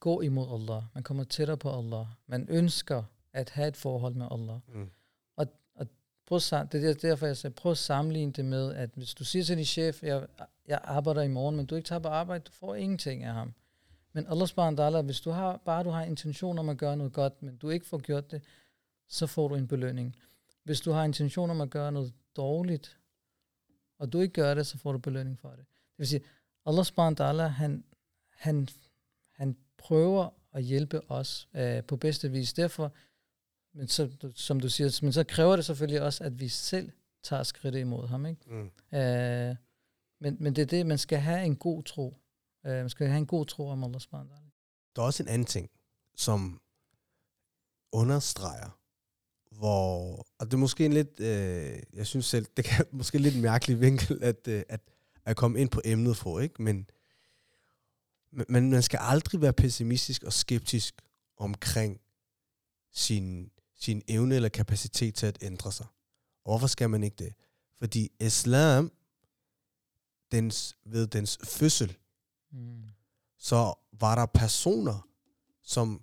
[0.00, 0.82] gå imod Allah.
[0.94, 2.06] Man kommer tættere på Allah.
[2.26, 4.58] Man ønsker at have et forhold med Allah.
[4.68, 4.90] Mm.
[5.36, 5.86] Og, og
[6.26, 6.38] prøv,
[6.72, 9.56] det er derfor, jeg sagde, prøv at sammenligne det med, at hvis du siger til
[9.56, 10.26] din chef, jeg,
[10.66, 13.54] jeg arbejder i morgen, men du ikke tager på arbejde, du får ingenting af ham.
[14.12, 17.42] Men Allah subhanahu hvis du har, bare du har intention om at gøre noget godt,
[17.42, 18.42] men du ikke får gjort det,
[19.08, 20.16] så får du en belønning.
[20.64, 22.98] Hvis du har intention om at gøre noget dårligt,
[23.98, 25.58] og du ikke gør det, så får du belønning for det.
[25.58, 26.22] Det vil sige,
[26.66, 27.84] Allah subhanahu han,
[28.40, 28.68] han,
[29.32, 32.52] han prøver at hjælpe os øh, på bedste vis.
[32.52, 32.92] Derfor,
[33.74, 36.90] men så, som du siger, men så kræver det selvfølgelig også, at vi selv
[37.22, 38.26] tager skridt imod ham.
[38.26, 38.40] Ikke?
[38.46, 38.98] Mm.
[38.98, 39.56] Øh,
[40.20, 42.16] men, men det er det, man skal have en god tro.
[42.66, 44.34] Øh, man skal have en god tro om Allah subhanahu
[44.96, 45.70] Der er også en anden ting,
[46.16, 46.60] som
[47.92, 48.78] understreger,
[49.58, 53.34] hvor, og det er måske en lidt, øh, jeg synes selv, det kan måske lidt
[53.34, 54.80] en mærkelig vinkel, at, øh, at,
[55.24, 56.62] at komme ind på emnet for, ikke?
[56.62, 56.86] Men,
[58.48, 60.94] men man skal aldrig være pessimistisk og skeptisk
[61.36, 62.00] omkring
[62.92, 65.86] sin, sin evne eller kapacitet til at ændre sig.
[66.44, 67.34] Og hvorfor skal man ikke det?
[67.78, 68.92] Fordi islam,
[70.32, 71.96] dens, ved dens fødsel,
[72.52, 72.82] Mm.
[73.38, 75.08] så var der personer,
[75.62, 76.02] som...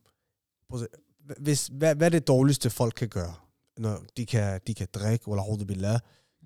[1.40, 3.36] Hvis, hvad, hvad er det dårligste, folk kan gøre?
[3.78, 6.00] Når de kan, de kan drikke, eller billah,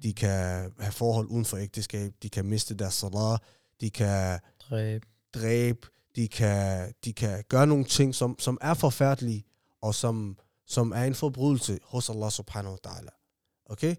[0.04, 3.42] de kan have forhold uden for ægteskab, de kan miste deres salat,
[3.82, 5.06] de kan Dræb.
[5.34, 9.46] Dræbe, de kan, de kan gøre nogle ting, som, som er forfærdelige,
[9.82, 13.64] og som, som er en forbrydelse hos Allah subhanahu wa ta'ala.
[13.66, 13.96] Okay?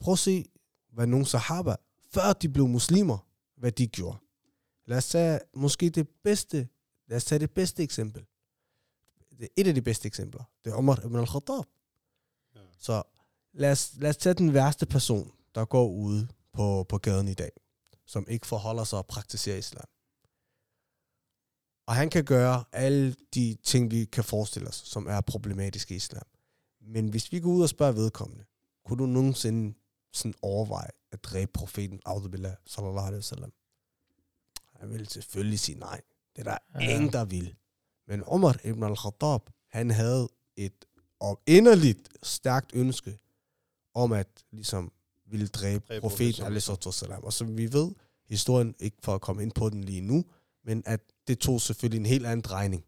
[0.00, 0.44] Prøv at se,
[0.92, 1.74] hvad nogle sahaba,
[2.12, 3.18] før de blev muslimer,
[3.56, 4.18] hvad de gjorde.
[4.86, 6.68] Lad os tage måske det bedste,
[7.08, 8.24] lad os tage det bedste eksempel.
[9.38, 10.44] Det er et af de bedste eksempler.
[10.64, 11.64] Det er Omar ibn al-Khattab.
[12.54, 12.60] Ja.
[12.78, 13.02] Så
[13.52, 17.34] lad os, lad os tage den værste person, der går ude på, på gaden i
[17.34, 17.50] dag,
[18.06, 19.88] som ikke forholder sig og praktiserer islam.
[21.86, 25.96] Og han kan gøre alle de ting, vi kan forestille os, som er problematiske i
[25.96, 26.26] islam.
[26.80, 28.44] Men hvis vi går ud og spørger vedkommende,
[28.84, 29.74] kunne du nogensinde
[30.12, 33.52] sådan overveje at dræbe profeten, Audubillah, sallallahu alaihi wasallam?
[34.74, 36.00] Han vil selvfølgelig sige nej.
[36.36, 36.94] Det er der Ja.
[36.94, 37.54] ingen, der vil.
[38.08, 40.84] Men Omar ibn al-Khattab, han havde et
[41.20, 43.18] og inderligt stærkt ønske
[43.94, 44.92] om at ligesom
[45.26, 47.02] ville dræbe Dræbe profeten, profeten.
[47.10, 47.92] alaihi Og som vi ved,
[48.28, 50.24] historien, ikke for at komme ind på den lige nu,
[50.66, 52.84] men at det tog selvfølgelig en helt anden drejning.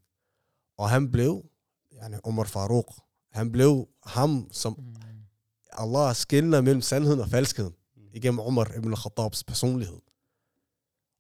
[0.79, 1.45] Og han blev,
[1.93, 2.95] yani Omar Farouk,
[3.33, 4.95] han blev ham, som Mm.
[5.73, 7.75] Allah skiller mellem sandheden og falskheden
[8.13, 10.01] igennem Umar ibn al-Khattabs personlighed.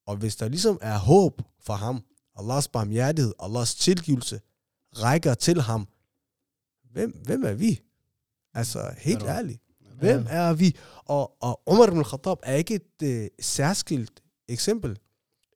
[0.07, 2.05] Og hvis der ligesom er håb for ham,
[2.38, 4.40] Allahs barmhjertighed, Allahs tilgivelse,
[4.92, 5.88] rækker til ham,
[6.90, 7.81] hvem, hvem er vi?
[8.55, 9.62] Altså, helt ærligt.
[9.99, 10.77] Hvem er vi?
[11.05, 14.99] Og, og Umar ibn al-Khattab er ikke et øh, særskilt eksempel.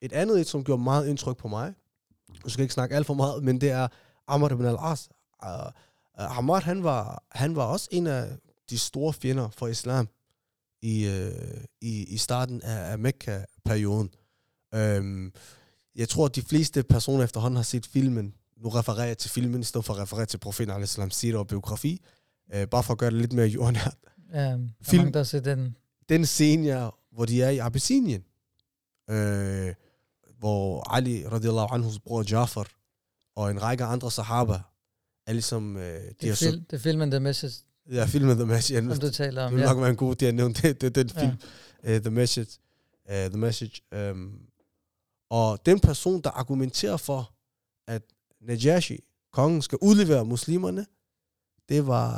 [0.02, 1.74] Et andet et, som gjorde meget indtryk på mig,
[2.44, 3.88] jeg skal ikke snakke alt for meget, men det er
[4.26, 5.08] Amr ibn al-As.
[5.42, 5.48] Uh,
[6.18, 8.28] uh, Ammar, han var, han var også en af
[8.70, 10.08] de store fjender for islam
[10.82, 14.10] i, øh, i, i starten af, af Mekka-perioden.
[14.74, 15.32] Øhm,
[15.96, 18.34] jeg tror, at de fleste personer efterhånden har set filmen.
[18.56, 21.46] Nu refererer jeg til filmen, i stedet for at referere til profeten al-Islam, sira og
[21.46, 22.00] biografi.
[22.54, 23.96] Øh, bare for at gøre det lidt mere jordnært.
[24.32, 25.76] Ja, Film- der den.
[26.08, 28.24] Den scene, ja, hvor de er i Abyssinien,
[29.10, 29.74] øh,
[30.42, 32.68] hvor Ali radiallahu anhus bror Jafar
[33.36, 34.58] og en række andre sahaba
[35.26, 35.76] er ligesom...
[35.76, 37.54] Øh, de Det er, så, fil, det er filmen The Message,
[37.90, 38.90] ja, filmet The Message.
[38.90, 39.54] som du taler Det om.
[39.54, 39.66] vil Ja.
[39.72, 40.80] nok være en god idé at nævne det.
[40.80, 41.20] Det er den Ja.
[41.20, 41.36] film,
[41.96, 42.58] uh, The Message.
[43.08, 43.82] Uh, The Message.
[44.10, 44.40] Um,
[45.30, 47.32] og den person, der argumenterer for,
[47.88, 48.02] at
[48.40, 48.98] Najashi,
[49.32, 50.86] kongen, skal udlevere muslimerne,
[51.68, 52.12] det var,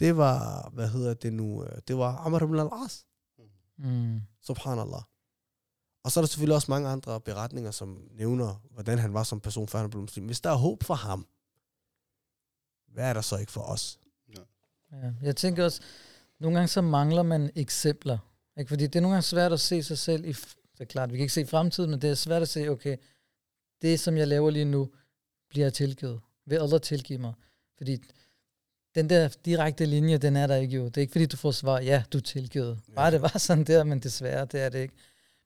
[0.00, 3.06] det var, hvad hedder det nu, øh, det var Amr ibn al-As,
[3.78, 4.20] Mm.
[4.42, 5.02] subhanallah.
[6.04, 9.40] Og så er der selvfølgelig også mange andre beretninger, som nævner, hvordan han var som
[9.40, 10.26] person, før han blev muslim.
[10.26, 11.26] Hvis der er håb for ham,
[12.92, 13.98] hvad er der så ikke for os?
[14.36, 15.12] Ja.
[15.22, 15.80] Jeg tænker også,
[16.40, 18.18] nogle gange så mangler man eksempler.
[18.58, 18.68] Ikke?
[18.68, 20.32] Fordi det er nogle gange svært at se sig selv i...
[20.32, 22.96] Det er klart, vi kan ikke se fremtiden, men det er svært at se, okay,
[23.82, 24.90] det som jeg laver lige nu,
[25.50, 26.20] bliver tilgivet.
[26.46, 27.32] Vil Allah tilgive mig?
[27.76, 28.02] Fordi
[28.94, 30.84] den der direkte linje, den er der ikke jo.
[30.84, 32.80] Det er ikke fordi, du får svar, ja, du er tilgivet.
[32.94, 33.10] Bare Ja.
[33.10, 34.94] det var sådan der, men desværre, det er det ikke.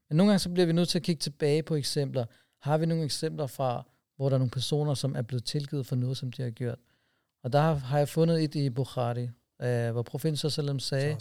[0.08, 2.24] Men nogle gange så bliver vi nødt til at kigge tilbage på eksempler.
[2.60, 3.86] Har vi nogle eksempler fra,
[4.16, 6.78] hvor der er nogle personer, som er blevet tilgivet for noget, som de har gjort?
[7.42, 9.28] Og der har- har jeg fundet et i Bukhari,
[9.62, 11.16] øh, hvor profeten sallam sagde,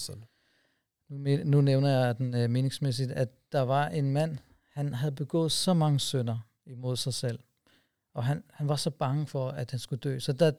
[1.10, 4.38] nu, nu nævner jeg den øh, meningsmæssigt, at der var en mand,
[4.72, 7.40] han havde begået så mange synder imod sig selv.
[8.14, 10.20] Og han, han var så bange for, at han skulle dø.
[10.20, 10.52] Så da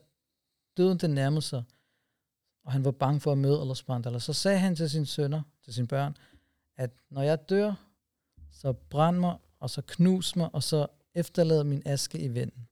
[0.76, 1.62] døden den nærmede sig,
[2.64, 5.42] og han var bange for at møde Allah subhanahu så sagde han til sine sønner,
[5.64, 6.16] til sine børn,
[6.76, 7.87] at når jeg dør,
[8.50, 12.68] så brænd mig, og så knus mig, og så efterlade min aske i vinden.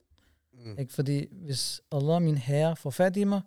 [0.53, 0.79] Mm.
[0.79, 0.93] Ikke?
[0.93, 3.41] Fordi hvis Allah, min herre, får fat i mig,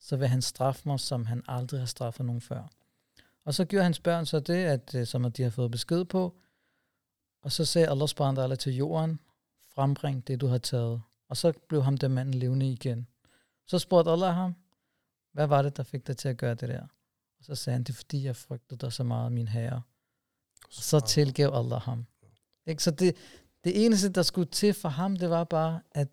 [0.00, 2.68] så vil han straffe mig, som han aldrig har straffet nogen før.
[3.44, 6.04] Og så gjorde hans børn så det, at, øh, som at de har fået besked
[6.04, 6.36] på,
[7.42, 9.20] og så sagde Allah subhanahu til jorden,
[9.74, 11.02] frembring det, du har taget.
[11.28, 13.06] Og så blev ham der manden levende igen.
[13.66, 14.54] Så spurgte Allah ham,
[15.32, 16.82] hvad var det, der fik dig til at gøre det der?
[17.38, 19.82] Og så sagde han, det er fordi, jeg frygtede dig så meget, min herre.
[20.70, 22.06] Så tilgav Allah ham.
[22.66, 22.82] Ikke?
[22.82, 23.16] Så det,
[23.64, 26.08] det eneste, der skulle til for ham, det var bare, at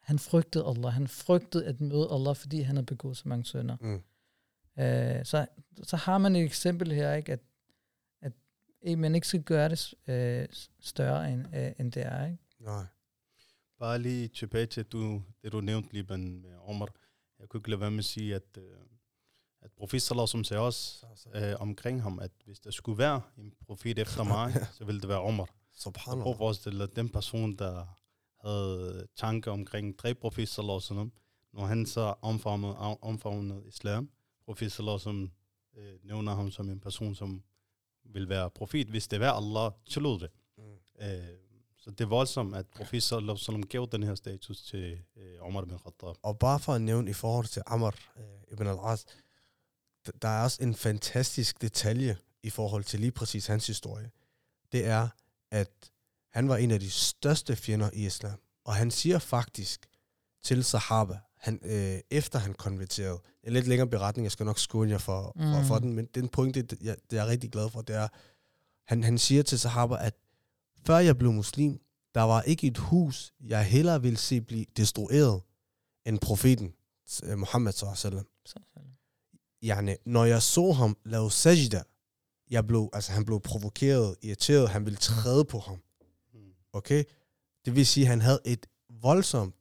[0.00, 0.92] han frygtede Allah.
[0.92, 3.76] Han frygtede at møde Allah, fordi han havde begået så mange sønder.
[3.80, 4.02] Mm.
[4.82, 5.46] Øh, så,
[5.82, 7.40] så har man et eksempel her, ikke, at,
[8.22, 8.32] at
[8.82, 10.48] eh, man ikke skal gøre det øh,
[10.80, 12.26] større, end, øh, end det er.
[12.26, 12.38] Ikke?
[12.60, 12.84] Nej.
[13.78, 16.88] Bare lige tilbage til du, det, du nævnte lige med Omar.
[17.38, 18.64] Jeg kunne ikke lade være med at sige, at, øh,
[19.66, 23.52] at profet Salah, som sagde også øh, omkring ham, at hvis der skulle være en
[23.66, 25.44] profet efter mig, så ville det være Omar.
[25.44, 26.30] Prøv Subhanallah.
[26.30, 27.86] at forestille dig, den person, der
[28.46, 30.80] havde tanker omkring tre profet Salah,
[31.52, 34.10] når han så omfavnede, omfavnede islam,
[34.44, 35.30] profet Salah, som
[35.76, 37.42] øh, nævner ham som en person, som
[38.04, 40.30] vil være profet, hvis det var Allah tillod det.
[40.58, 40.64] Mm.
[41.06, 41.38] Øh,
[41.78, 45.60] så det er voldsomt, at profet sallallahu alaihi gav den her status til øh, Omar
[45.64, 46.16] bin Khattab.
[46.22, 47.86] Og bare for at nævne i forhold til Amr
[48.16, 49.06] øh, ibn al-As,
[50.22, 54.10] der er også en fantastisk detalje i forhold til lige præcis hans historie.
[54.72, 55.08] Det er,
[55.50, 55.70] at
[56.32, 58.40] han var en af de største fjender i islam.
[58.64, 59.86] Og han siger faktisk
[60.42, 64.90] til Sahaba, han, øh, efter han konverterede, en lidt længere beretning, jeg skal nok skåne
[64.90, 65.42] jer for, mm.
[65.42, 65.66] for, Mm.
[65.66, 68.08] for den, men den pointe, det, jeg, det er jeg rigtig glad for, det er,
[68.86, 70.14] han, han siger til Sahaba, at
[70.86, 71.80] før jeg blev muslim,
[72.14, 75.42] der var ikke et hus, jeg hellere ville se blive destrueret,
[76.04, 76.74] end profeten,
[77.36, 78.26] Muhammad sallallahu alaihi wasallam.
[78.46, 78.80] Så, så.
[79.62, 81.82] Yani, når jeg så ham lave sajda,
[82.50, 85.82] jeg blev, altså han blev provokeret, irriteret, han ville træde på ham.
[86.72, 87.04] Okay?
[87.64, 89.54] Det vil sige, at han havde et voldsomt,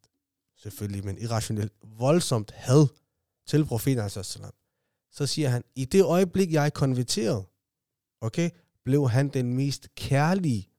[0.57, 2.87] selvfølgelig, men irrationelt, voldsomt had
[3.45, 4.49] til profeten, altså
[5.11, 7.45] Så siger han, i det øjeblik, jeg er konverteret,
[8.21, 8.49] okay,
[8.83, 10.69] blev han den mest kærlige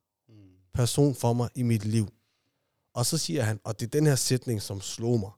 [0.75, 2.09] person for mig i mit liv.
[2.95, 5.31] Og så siger han, og det er den her sætning, som slog mig.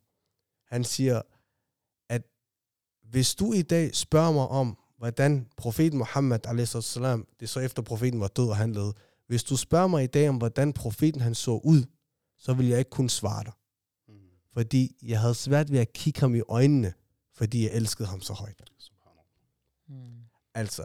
[0.67, 1.23] Han siger,
[3.11, 6.99] hvis du i dag spørger mig om, hvordan profeten Muhammad, a.s.,
[7.41, 8.95] det så efter profeten var død og han levede,
[9.27, 11.85] hvis du spørger mig i dag om, hvordan profeten han så ud,
[12.39, 13.53] så vil jeg ikke kunne svare dig.
[14.53, 16.93] Fordi jeg havde svært ved at kigge ham i øjnene,
[17.35, 18.71] fordi jeg elskede ham så højt.
[19.89, 19.95] Mm.
[20.55, 20.83] Altså,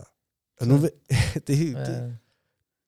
[0.59, 0.77] og nu,
[1.47, 2.17] det, det,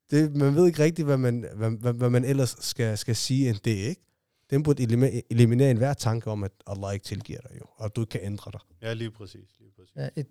[0.09, 3.49] det, man ved ikke rigtigt, hvad man, hvad, hvad, hvad man ellers skal, skal sige
[3.49, 4.01] end det, ikke?
[4.49, 8.01] Den burde elimi- eliminere enhver tanke om, at Allah ikke tilgiver dig jo, og du
[8.01, 8.59] ikke kan ændre dig.
[8.81, 9.55] Ja, lige præcis.
[9.59, 9.95] Lige præcis.
[9.95, 10.27] Ja, et,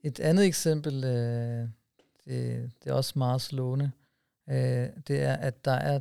[0.00, 1.68] et andet eksempel, øh,
[2.24, 3.90] det, det er også meget slående,
[4.48, 5.98] øh, det er, at der er,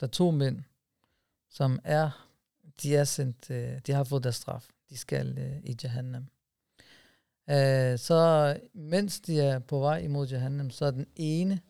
[0.00, 0.62] der er to mænd,
[1.50, 2.28] som er,
[2.82, 4.68] de er sendt, øh, de har fået deres straf.
[4.90, 6.26] De skal øh, i Jahannam.
[7.50, 11.60] Øh, så mens de er på vej imod Jahannam, så er den ene,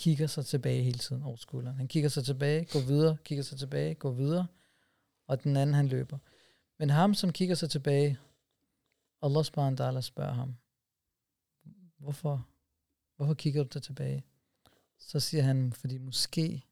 [0.00, 1.76] kigger sig tilbage hele tiden over skulderen.
[1.76, 4.46] Han kigger sig tilbage, går videre, kigger sig tilbage, går videre,
[5.26, 6.18] og den anden, han løber.
[6.78, 8.18] Men ham, som kigger sig tilbage,
[9.22, 10.56] Allah subhanahu wa ta'ala spørger ham,
[11.98, 12.48] hvorfor,
[13.16, 14.24] hvorfor kigger du dig tilbage?
[14.98, 16.64] Så siger han, fordi måske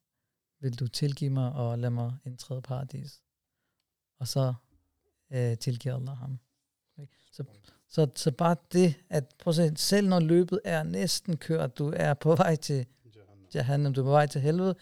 [0.61, 3.22] vil du tilgive mig og lade mig indtræde paradis.
[4.18, 4.55] Og så
[5.31, 6.39] øh, tilgiver Allah ham.
[7.33, 7.45] Så,
[7.89, 11.93] så, så bare det, at prøv at se, selv når løbet er næsten kørt, du
[11.97, 12.87] er på vej til
[13.55, 14.74] Jahannam, du er på vej til helvede,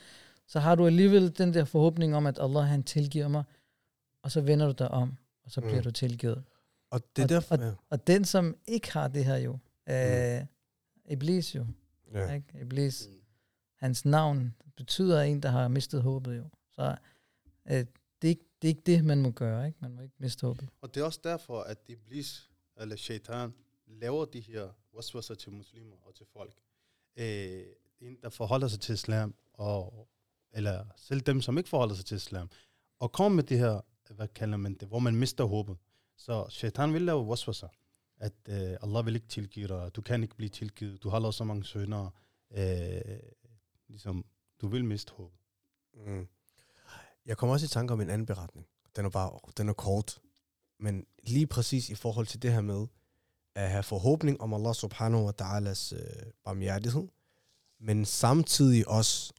[0.46, 3.44] så har du alligevel den der forhåbning om, at Allah han tilgiver mig,
[4.22, 5.82] og så vender du dig om, og så bliver Mm.
[5.82, 6.44] du tilgivet.
[6.90, 7.64] Og det Og- derfor...
[7.64, 7.72] Ja.
[7.90, 9.58] Og den, som ikke har det her jo,
[9.88, 10.46] øh,
[11.12, 11.66] Iblis jo,
[12.12, 12.32] Ja.
[12.32, 12.46] ikke?
[12.60, 13.08] Iblis,
[13.76, 16.44] hans navn betyder en, der har mistet håbet jo.
[16.74, 16.96] Så
[17.70, 17.86] øh, det,
[18.22, 19.78] er ikke, det er ikke det, man må gøre, ikke?
[19.80, 20.68] Man må ikke miste håbet.
[20.80, 22.50] Og det er også derfor, at Iblis,
[22.80, 23.54] eller shaitan,
[23.86, 26.54] laver de her waswasser til muslimer og til folk.
[27.16, 27.62] Øh,
[28.00, 30.08] en, der forholder sig til islam, og,
[30.52, 32.50] eller selv dem, som ikke forholder sig til islam,
[32.98, 33.80] og komme med det her,
[34.10, 35.76] hvad kalder man det, hvor man mister håbet.
[36.16, 37.68] Så shaitan vil lave waswasser,
[38.18, 41.34] at øh, Allah vil ikke tilgive dig, du kan ikke blive tilgivet, du har lavet
[41.34, 42.10] så mange sønder,
[42.50, 43.18] øh,
[43.88, 44.24] ligesom,
[44.60, 45.38] du vil miste håbet.
[45.94, 46.26] Mm.
[47.26, 48.66] Jeg kommer også i tanke om en anden beretning.
[48.96, 50.20] Den er bare den er kort.
[50.78, 52.86] Men lige præcis i forhold til det her med
[53.54, 57.08] at have forhåbning om Allah subhanahu wa ta'alas øh, barmhjertighed,
[57.80, 59.32] men samtidig også,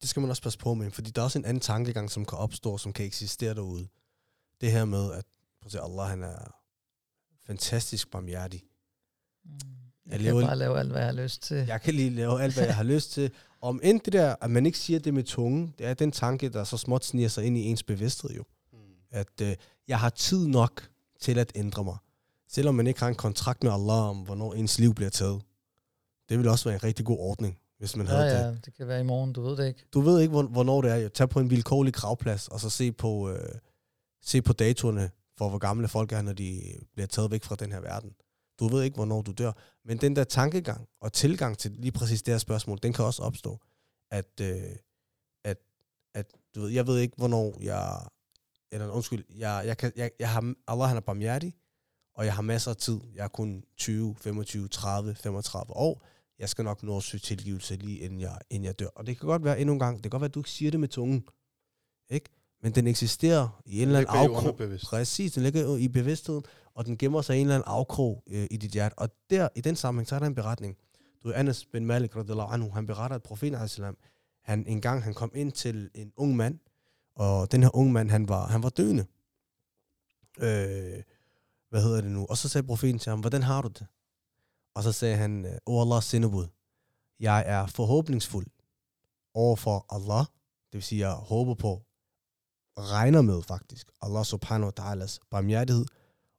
[0.00, 2.24] det skal man også passe på med, fordi der er også en anden tankegang, som
[2.24, 3.88] kan opstå, som kan eksistere derude.
[4.60, 5.24] Det her med, at
[5.60, 6.54] prøv at se, Allah han er
[7.46, 8.62] fantastisk barmhjertig.
[9.44, 9.50] Mm.
[10.06, 11.56] Jeg Jeg, lever- kan bare lave alt, hvad jeg har lyst til.
[11.56, 14.50] Jeg kan lige lave alt, hvad jeg har lyst til, om end det der, at
[14.50, 17.44] man ikke siger det med tunge, det er den tanke, der så småt sniger sig
[17.44, 18.44] ind i ens bevidsthed jo.
[18.72, 18.78] Mm.
[19.10, 19.56] At øh,
[19.88, 20.88] jeg har tid nok
[21.20, 21.96] til at ændre mig.
[22.48, 25.42] Selvom man ikke har en kontrakt med Allah om, hvornår ens liv bliver taget.
[26.28, 28.40] Det vil også være en rigtig god ordning, hvis man Ja, havde det.
[28.44, 29.84] ja, det kan være i morgen, du ved det ikke.
[29.94, 31.08] Du ved ikke, hvor- hvornår det er.
[31.08, 33.54] Tag på en vilkårlig gravplads, og så se på, øh,
[34.22, 36.62] se på datorerne for, hvor gamle folk er, når de
[36.92, 38.10] bliver taget væk fra den her verden.
[38.58, 39.52] Du ved ikke, hvornår du dør.
[39.84, 43.22] Men den der tankegang og tilgang til lige præcis det her spørgsmål, den kan også
[43.22, 43.58] opstå.
[44.10, 44.62] At, øh,
[45.44, 45.56] at,
[46.14, 48.06] at du ved, jeg ved ikke, hvornår jeg...
[48.72, 51.54] Eller undskyld, jeg, jeg, kan, jeg, jeg har, Allah han er barmhjertig,
[52.14, 53.00] og jeg har masser af tid.
[53.14, 56.02] Jeg er kun 20, 25, 30, 35 år.
[56.40, 58.86] Jeg skal nok nå at søge tilgivelse lige inden jeg, inden jeg dør.
[58.86, 60.50] Og det kan godt være endnu en gang, det kan godt være, at du ikke
[60.50, 61.24] siger det med tungen.
[62.10, 62.30] Ikke?
[62.62, 64.56] Men den eksisterer i en eller anden afkrog.
[64.84, 68.46] Præcis, den ligger i bevidstheden, og den gemmer sig i en eller anden afkrog øh,
[68.50, 68.98] i dit hjerte.
[68.98, 70.76] Og der, i den sammenhæng, så er der en beretning.
[71.24, 73.58] Du er Anas bin Malik, anhu, han beretter, at profeten,
[74.42, 76.58] han en gang han kom ind til en ung mand,
[77.14, 79.06] og den her unge mand, han var, han var døende.
[80.38, 81.02] Øh,
[81.70, 82.26] hvad hedder det nu?
[82.26, 83.86] Og så sagde profeten til ham, hvordan har du det?
[84.80, 86.46] Og så sagde han, O Allah sindebud,
[87.20, 88.46] jeg er forhåbningsfuld
[89.34, 90.26] over for Allah,
[90.72, 91.82] det vil sige, jeg håber på,
[92.78, 95.86] regner med faktisk, Allah subhanahu wa ta'alas barmhjertighed,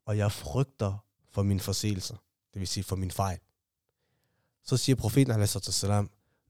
[0.06, 2.16] og jeg frygter for mine forseelser,
[2.54, 3.40] det vil sige for min fejl.
[4.64, 5.84] Så siger profeten, a.s.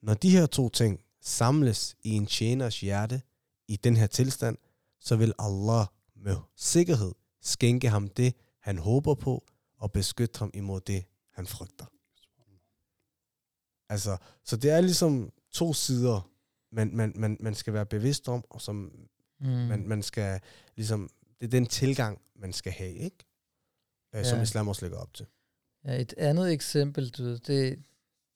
[0.01, 3.21] når de her to ting samles i en tjeners hjerte
[3.67, 4.57] i den her tilstand,
[4.99, 5.85] så vil Allah
[6.15, 7.11] med sikkerhed
[7.41, 9.43] skænke ham det, han håber på,
[9.77, 11.05] og beskytte ham imod det,
[11.41, 11.85] han frygter.
[13.89, 16.29] Altså, så det er ligesom to sider,
[16.71, 19.07] man, man, man, man skal være bevidst om, og som
[19.43, 19.47] Mm.
[19.47, 20.41] man, man skal
[20.75, 23.17] ligesom, det er den tilgang, man skal have, ikke?
[24.15, 24.43] Øh, som Ja.
[24.43, 25.25] islam også lægger op til.
[25.85, 27.83] Ja, et andet eksempel, du ved, det,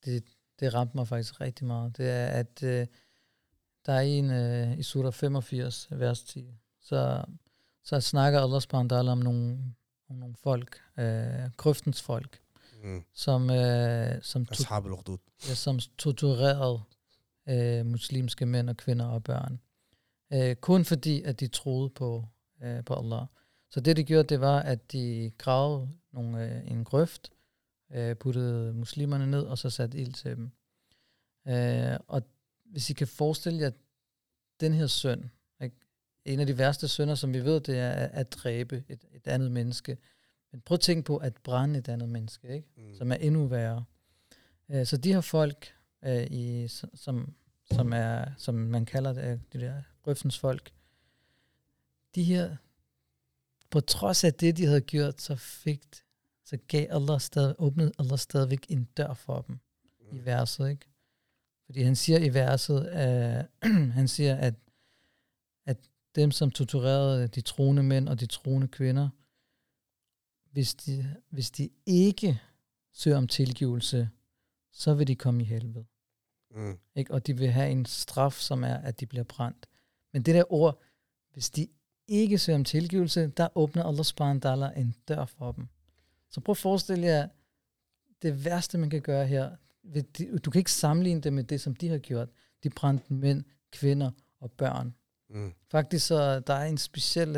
[0.06, 0.24] det,
[0.60, 1.98] det ramte mig faktisk rigtig meget.
[1.98, 2.88] Det er, at øh,
[3.86, 7.26] der er en øh, i surah 85, vers 10, så,
[7.84, 9.74] så snakker Allah subhanahu om nogle,
[10.10, 12.42] om nogle folk, øh, grøftens folk,
[12.86, 13.04] Mm.
[13.14, 14.64] som, øh, som, to,
[15.50, 16.82] ja, som torturerede
[17.50, 19.60] øh, muslimske mænd og kvinder og børn.
[20.34, 22.26] Øh, kun fordi, at de troede på,
[22.64, 23.26] øh, på Allah.
[23.70, 27.32] Så det, de gjorde, det var, at de gravede nogle, øh, en grøft,
[27.92, 30.52] øh, puttede muslimerne ned, og så satte ild til dem.
[31.48, 32.22] Øh, og
[32.66, 33.72] hvis I kan forestille jer,
[34.60, 35.32] den her søn,
[35.62, 35.76] ikke?
[36.26, 39.28] en af de værste sønder, som vi ved, det er at, at dræbe et, et
[39.28, 39.98] andet menneske.
[40.56, 42.68] Men prøv at tænke på at brænde et andet menneske, ikke?
[42.78, 42.96] Mm.
[42.96, 43.86] som er endnu værre.
[44.70, 45.74] Øh, så de her folk,
[46.06, 47.34] øh, i, som,
[47.72, 50.74] som, er, som man kalder det, de der grøftens folk,
[52.16, 52.56] de her,
[53.70, 55.82] på trods af det, de havde gjort, så fik,
[56.46, 59.60] så gav Allah stadig, åbnede Allah stadigvæk en dør for dem
[60.12, 60.26] i Mm.
[60.26, 60.86] verset, ikke?
[61.66, 62.90] Fordi han siger i verset,
[63.64, 64.54] øh, han siger, at,
[65.66, 65.78] at
[66.16, 69.10] dem, som torturerede de troende mænd og de troende kvinder,
[70.56, 72.42] hvis de, hvis de ikke
[72.94, 74.10] søger om tilgivelse,
[74.72, 75.86] så vil de komme i helvede.
[76.52, 76.78] Mm.
[76.96, 77.14] Ikke?
[77.14, 79.68] Og de vil have en straf, som er, at de bliver brændt.
[80.14, 80.82] Men det der ord,
[81.34, 81.68] hvis de
[82.08, 85.68] ikke søger om tilgivelse, der åbner Allah subhanahu en dør for dem.
[86.30, 87.28] Så prøv at forestille jer,
[88.22, 89.56] det værste, man kan gøre her,
[90.46, 92.30] du kan ikke sammenligne det med det, som de har gjort.
[92.64, 94.96] De brændte mænd, kvinder og børn.
[95.30, 95.54] Mm.
[95.72, 97.36] Faktisk så der er en speciel, øh,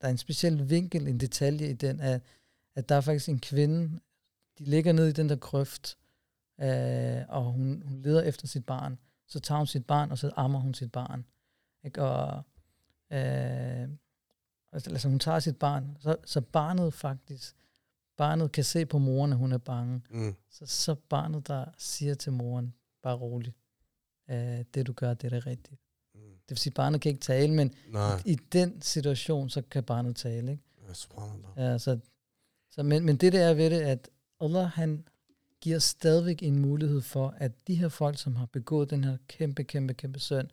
[0.00, 2.22] der er en speciel vinkel, en detalje i den, at,
[2.74, 4.00] at der er faktisk en kvinde,
[4.58, 5.98] de ligger ned i den der grøft,
[6.60, 8.98] øh, og hun, hun leder efter sit barn.
[9.26, 11.24] Så tager hun sit barn, og så ammer hun sit barn.
[11.84, 12.02] Ikke?
[12.02, 12.42] Og,
[13.10, 13.88] øh,
[14.72, 17.56] altså altså, hun tager sit barn, så, så barnet faktisk,
[18.16, 20.02] barnet kan se på moren, at hun er bange.
[20.10, 20.36] Mm.
[20.50, 23.56] Så, så barnet, der siger til moren, bare roligt,
[24.30, 25.78] øh, det du gør, det er det rigtige.
[26.48, 29.84] Det vil sige, at barnet kan ikke tale, men Nej, i den situation, så kan
[29.84, 30.50] barnet tale.
[30.50, 30.62] Ikke?
[31.56, 31.98] ja, så,
[32.70, 34.08] så, men, men det der er ved det, at
[34.40, 35.04] Allah han
[35.60, 39.64] giver stadigvæk en mulighed for, at de her folk, som har begået den her kæmpe,
[39.64, 40.48] kæmpe, kæmpe synd,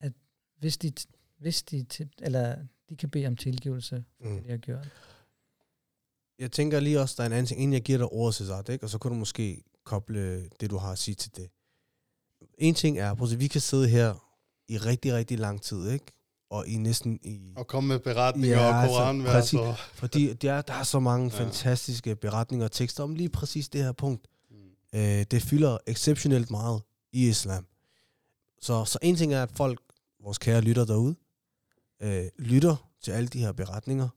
[0.00, 0.12] at
[0.58, 0.92] hvis de,
[1.38, 1.86] hvis de,
[2.22, 2.56] eller
[2.88, 4.34] de kan bede om tilgivelse for Mm.
[4.36, 4.88] det, de har gjort.
[6.38, 8.64] Jeg tænker lige også, der er en anden ting, inden jeg giver dig ordet, Cesar,
[8.70, 8.84] ikke?
[8.84, 11.50] og så kan du måske koble det, du har at sige til det.
[12.58, 14.23] En ting er, prøv at se, vi kan sidde her
[14.68, 16.06] i rigtig, rigtig lang tid, ikke?
[16.50, 17.52] Og i næsten i...
[17.56, 19.22] Og komme med beretninger Ja, og altså, koran.
[19.22, 19.58] præcis.
[19.58, 19.76] og...
[19.78, 21.44] Fordi der, der er så mange Ja.
[21.44, 24.26] fantastiske beretninger og tekster om lige præcis det her punkt.
[24.50, 24.56] Mm.
[24.98, 27.66] Øh, det fylder exceptionelt meget i islam.
[28.60, 29.80] Så, så en ting er, at folk,
[30.22, 31.14] vores kære lytter derude,
[32.02, 34.08] øh, lytter til alle de her beretninger.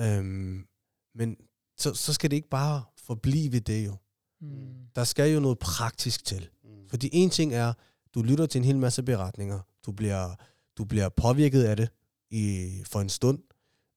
[0.00, 0.66] Øhm,
[1.14, 1.36] men
[1.78, 3.96] så, så skal det ikke bare forblive ved det jo.
[4.40, 4.74] Mm.
[4.96, 6.48] Der skal jo noget praktisk til.
[6.64, 6.88] Mm.
[6.90, 7.72] Fordi en ting er,
[8.14, 10.34] du lytter til en hel masse beretninger, du bliver,
[10.78, 11.88] du bliver påvirket af det
[12.30, 13.38] i, for en stund,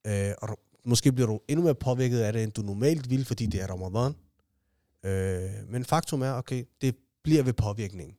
[0.08, 3.46] øh, og måske bliver du endnu mere påvirket af det, end du normalt vil, fordi
[3.46, 4.16] det er Ramadan.
[5.04, 8.18] Øh, men faktum er, okay, det bliver ved påvirkning.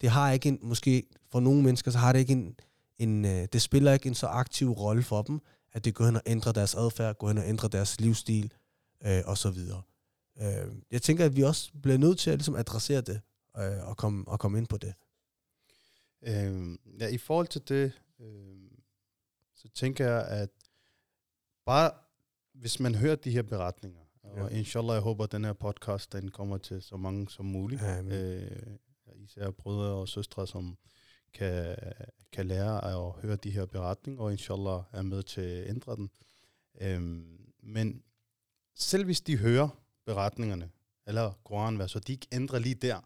[0.00, 2.54] Det har ikke en, måske for nogle mennesker, så har det ikke en,
[2.98, 5.40] en øh, det spiller ikke en så aktiv rolle for dem,
[5.72, 8.52] at det går hen og ændrer deres adfærd, går hen og ændrer deres livsstil,
[9.06, 9.82] øh, og så videre.
[10.42, 13.20] Øh, jeg tænker, at vi også bliver nødt til at ligesom adressere det,
[13.58, 14.94] øh, og, komme, og komme ind på det.
[16.26, 18.70] Øh, ja, i forhold til det, øh,
[19.54, 20.50] så tænker jeg, at
[21.66, 21.90] bare
[22.54, 24.56] hvis man hører de her beretninger, og Ja.
[24.56, 27.82] inshallah, jeg håber, at den her podcast, den kommer til så mange som muligt.
[27.82, 28.12] Amen.
[28.12, 28.76] Øh,
[29.16, 30.78] især brødre og søstre, som
[31.32, 31.76] kan,
[32.32, 36.10] kan lære at høre de her beretninger, og inshallah er med til at ændre den.
[36.80, 38.02] Øhm, men
[38.74, 39.68] selv hvis de hører
[40.06, 40.70] beretningerne,
[41.06, 43.04] eller Koranvers, og de ikke ændrer lige der, et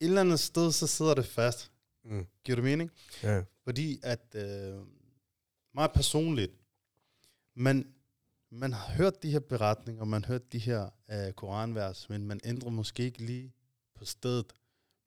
[0.00, 1.72] eller andet sted, så sidder det fast.
[2.06, 2.26] Mm.
[2.44, 2.90] Giver du mening?
[3.22, 3.42] Ja.
[3.64, 4.80] Fordi at, øh,
[5.74, 6.52] meget personligt,
[7.54, 7.86] man,
[8.50, 12.40] man har hørt de her beretninger, man har hørt de her øh, koranvers, men man
[12.44, 13.52] ændrer måske ikke lige
[13.94, 14.52] på stedet.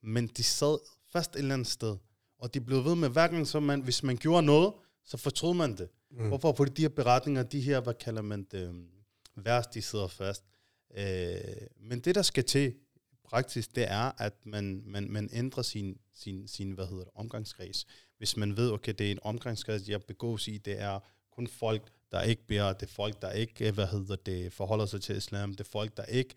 [0.01, 0.77] Men de sad
[1.11, 1.97] fast et eller andet sted,
[2.37, 4.73] og de blev ved med, hver gang, så man, hvis man gjorde noget,
[5.05, 5.89] så fortrød man det.
[6.11, 6.27] Mm.
[6.27, 6.53] Hvorfor?
[6.53, 8.87] Fordi de her beretninger, de her, hvad kalder man det, øhm,
[9.35, 10.43] vers, de sidder fast.
[10.97, 12.75] Øh, men det, der skal til
[13.29, 17.85] praktisk, det er, at man, man, man ændrer sin, sin, sin, hvad hedder det, omgangskreds.
[18.17, 20.99] Hvis man ved, okay, det er en omgangskreds, jeg begås i, det er
[21.31, 25.01] kun folk, der ikke beder, det er folk, der ikke, hvad hedder det, forholder sig
[25.01, 26.35] til islam, det er folk, der ikke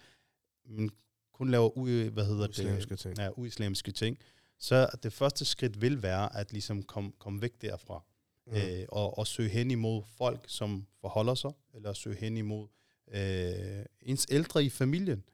[0.65, 0.91] men
[1.33, 3.19] kun laver u, hvad hedder Islamiske det, ting.
[3.19, 4.19] Ja, uislamiske ting.
[4.59, 8.05] Så det første skridt vil være, at ligesom komme kom væk derfra
[8.47, 8.53] Mm.
[8.55, 12.69] øh, og, og søge hen imod folk, som forholder sig, eller søge hen imod
[13.15, 15.25] øh, ens ældre i familien.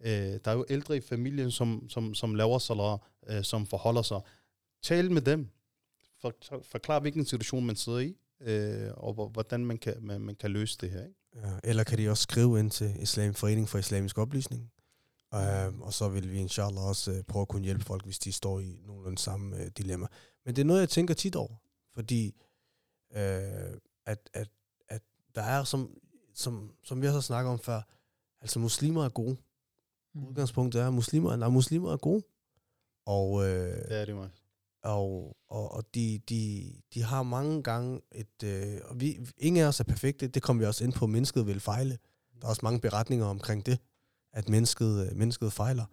[0.00, 0.12] Øh,
[0.44, 4.20] der er jo ældre i familien, som, som, som laver salat, øh, som forholder sig.
[4.82, 5.48] Tal med dem.
[6.20, 10.50] For, forklar, hvilken situation man sidder i, øh, og hvordan man kan, man, man kan
[10.50, 11.04] løse det her.
[11.04, 11.18] Ikke?
[11.34, 14.70] Ja, eller kan de også skrive ind til Islam Forening for Islamisk Oplysning.
[15.32, 18.32] Um, og så vil vi inshallah også uh, prøve at kunne hjælpe folk, hvis de
[18.32, 20.06] står i nogenlunde samme uh, dilemma.
[20.44, 21.54] Men det er noget, jeg tænker tit over.
[21.94, 22.34] Fordi
[23.10, 23.18] uh,
[24.06, 24.48] at, at,
[24.88, 25.02] at
[25.34, 25.98] der er, som,
[26.34, 27.82] som, som vi også har snakket om før,
[28.40, 29.36] altså muslimer er gode.
[30.14, 30.24] Mm.
[30.26, 32.22] Udgangspunktet er, at muslimer, nej, muslimer er gode.
[33.06, 34.30] Og, uh, Det er det, mig.
[34.82, 38.42] og, og, og de, de, de har mange gange et...
[38.44, 41.46] Øh, og vi, ingen af os er perfekte, det kommer vi også ind på, mennesket
[41.46, 41.98] vil fejle.
[42.40, 43.78] Der er også mange beretninger omkring det,
[44.32, 45.84] at mennesket, øh, mennesket fejler.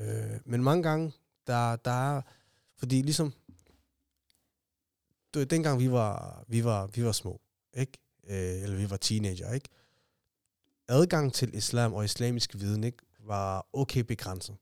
[0.00, 1.12] Øh, men mange gange,
[1.46, 2.22] der, der er...
[2.76, 3.32] Fordi ligesom...
[5.34, 7.40] Du, dengang vi var, vi var, vi var små,
[7.74, 7.92] ikke?
[8.28, 9.68] Øh, eller vi var teenager, ikke?
[10.88, 12.98] Adgang til islam og islamisk viden, ikke?
[13.26, 14.56] Var okay begrænset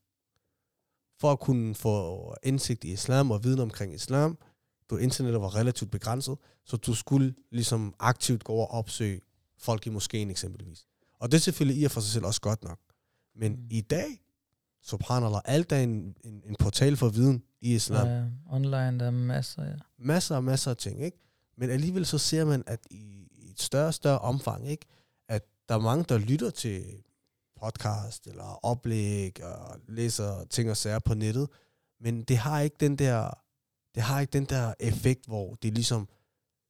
[1.20, 4.38] for at kunne få indsigt i islam og viden omkring islam,
[4.90, 9.20] du internettet var relativt begrænset, så du skulle ligesom aktivt gå over og opsøge
[9.58, 10.86] folk i moskeen eksempelvis.
[11.18, 12.78] Og det er selvfølgelig i og for sig selv også godt nok.
[13.36, 13.66] Men Mm.
[13.70, 14.22] i dag,
[14.82, 18.08] subhanallah, alt er en, en, en portal for viden i islam.
[18.08, 19.74] Ja, online, der er masser, ja.
[19.98, 21.18] Masser og masser af ting, ikke?
[21.56, 24.86] Men alligevel så ser man, at i, i et større og større omfang, ikke?
[25.28, 26.84] At der er mange, der lytter til
[27.62, 31.48] podcast eller oplæg og læser ting og sager på nettet,
[32.00, 33.30] men det har ikke den der
[33.94, 36.08] det har ikke den der effekt, hvor de ligesom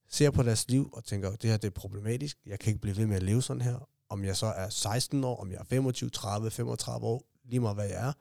[0.09, 2.97] ser på deres liv og tænker, det her det er problematisk, jeg kan ikke blive
[2.97, 5.64] ved med at leve sådan her, om jeg så er 16 år, om jeg er
[5.64, 8.12] 25, 30, 35 år, lige meget hvad jeg er,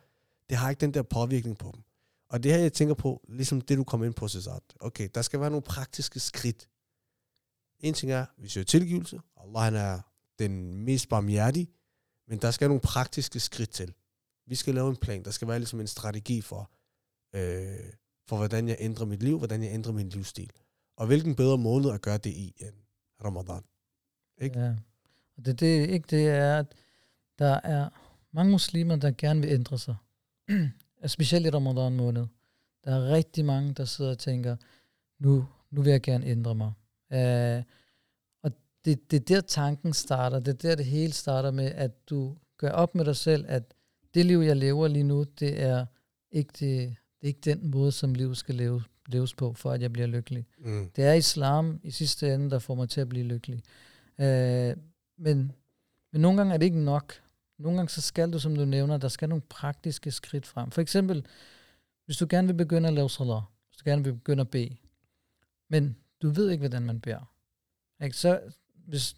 [0.49, 1.83] det har ikke den der påvirkning på dem.
[2.29, 4.61] Og det her, jeg tænker på, ligesom det, du kom ind på, Cesar.
[4.79, 6.69] Okay, der skal være nogle praktiske skridt.
[7.79, 9.19] En ting er, vi søger tilgivelse.
[9.37, 9.99] Allah han er
[10.39, 11.67] den mest barmhjertige.
[12.29, 13.93] Men der skal nogle praktiske skridt til.
[14.45, 15.23] Vi skal lave en plan.
[15.23, 16.71] Der skal være ligesom en strategi for,
[17.35, 17.93] øh,
[18.27, 20.51] for hvordan jeg ændrer mit liv, hvordan jeg ændrer min livsstil.
[20.97, 22.75] Og hvilken bedre måned at gøre det i end
[23.25, 23.63] Ramadan.
[24.41, 24.59] Ikke?
[24.59, 24.75] Ja.
[25.37, 26.75] Og det, det ikke det er, at
[27.39, 27.89] der er
[28.31, 29.95] mange muslimer, der gerne vil ændre sig.
[31.01, 32.27] Altså, specielt i Ramadan måned.
[32.83, 34.55] Der er rigtig mange, der sidder og tænker,
[35.19, 36.71] nu, nu vil jeg gerne ændre mig.
[37.11, 37.63] Uh,
[38.89, 40.39] det, det er der tanken starter.
[40.39, 43.73] Det er der det hele starter med, at du gør op med dig selv, at
[44.13, 45.85] det liv, jeg lever lige nu, det er
[46.31, 46.59] ikke, det,
[46.89, 50.07] det er ikke den måde, som livet skal leve, leves på, for at jeg bliver
[50.07, 50.45] lykkelig.
[50.59, 50.89] Mm.
[50.95, 53.63] Det er islam i sidste ende, der får mig til at blive lykkelig.
[54.19, 54.75] Øh,
[55.17, 55.51] men,
[56.11, 57.13] men nogle gange er det ikke nok.
[57.57, 60.71] Nogle gange så skal du, som du nævner, der skal nogle praktiske skridt frem.
[60.71, 61.25] For eksempel,
[62.05, 64.75] hvis du gerne vil begynde at lave salat, hvis du gerne vil begynde at bede,
[65.69, 67.33] men du ved ikke, hvordan man beder.
[68.03, 68.17] Ikke?
[68.17, 68.39] Så,
[68.89, 69.15] hvis,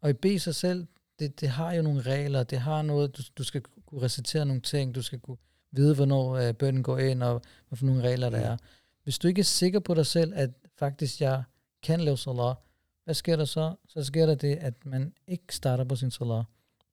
[0.00, 0.86] og i bede sig selv,
[1.18, 4.62] det, det har jo nogle regler, det har noget, du, du skal kunne recitere nogle
[4.62, 5.36] ting, du skal kunne
[5.72, 8.44] vide, hvornår øh, bønnen går ind, og hvad for nogle regler der Mm.
[8.44, 8.56] er.
[9.02, 11.42] Hvis du ikke er sikker på dig selv, at faktisk jeg
[11.82, 12.56] kan lave salat,
[13.04, 13.74] hvad sker der så?
[13.88, 16.44] Så sker der det, at man ikke starter på sin salat.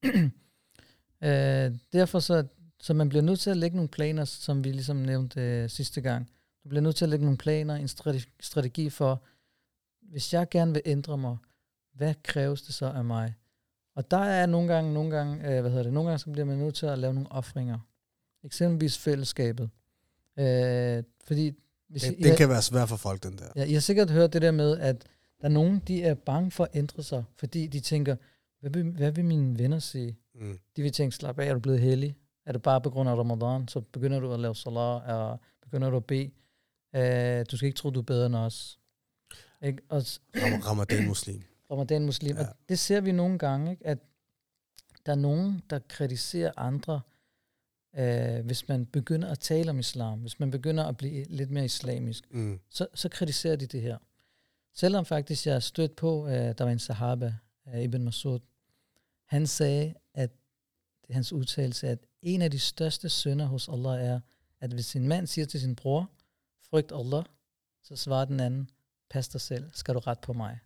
[1.23, 2.47] øh, derfor så,
[2.79, 6.01] så man bliver nødt til at lægge nogle planer, som vi ligesom nævnte øh, sidste
[6.01, 6.29] gang.
[6.63, 7.87] Du bliver nødt til at lægge nogle planer, en
[8.39, 9.23] strategi for,
[10.01, 11.37] hvis jeg gerne vil ændre mig,
[11.95, 13.33] hvad kræves det så af mig?
[13.95, 16.45] Og der er nogle gange, nogle gange, øh, hvad hedder det, nogle gange så bliver
[16.45, 17.79] man nødt til at lave nogle offringer.
[18.43, 19.69] Eksempelvis fællesskabet.
[20.39, 21.53] Øh, fordi
[21.89, 23.45] hvis Den, I, den I, kan være svær for folk, den der.
[23.55, 25.01] ja, I har sikkert hørt det der med, at
[25.41, 28.15] der er nogen, de er bange for at ændre sig, fordi de tænker,
[28.59, 30.17] hvad vil, hvad vil mine venner sige?
[30.35, 30.59] Mm.
[30.75, 32.17] De vil tænke, slap af, er du blevet hellig?
[32.45, 33.67] Er det bare på grund af Ramadan?
[33.67, 36.31] Så begynder du at lave salat, og begynder du at bede.
[36.95, 38.79] Øh, du skal ikke tro, du er bedre end os.
[39.61, 39.81] Ikke?
[39.89, 39.97] Og
[40.37, 41.43] Ram- Ramadan muslim.
[41.71, 42.35] Ramadan muslim.
[42.35, 42.41] Ja.
[42.41, 43.87] Og det ser vi nogle gange, ikke?
[43.87, 43.97] at
[45.05, 47.01] der er nogen, der kritiserer andre,
[47.97, 51.65] øh, hvis man begynder at tale om islam, hvis man begynder at blive lidt mere
[51.65, 52.59] islamisk, Mm.
[52.69, 53.97] så, så kritiserer de det her.
[54.73, 57.35] Selvom faktisk jeg stødt på, øh, der var en sahaba,
[57.67, 58.39] øh, Ibn Masud,
[59.25, 60.31] han sagde, at
[61.09, 64.19] hans udtalelse, at en af de største synder hos Allah er,
[64.59, 66.09] at hvis en mand siger til sin bror,
[66.69, 67.23] frygt Allah,
[67.83, 68.69] så svarer den anden,
[69.09, 70.59] pas dig selv, skal du ret på mig.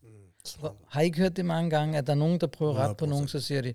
[0.87, 3.05] Har I ikke hørt det mange gange, at der er nogen, der prøver ret på
[3.05, 3.09] 100%.
[3.09, 3.73] nogen, så siger de,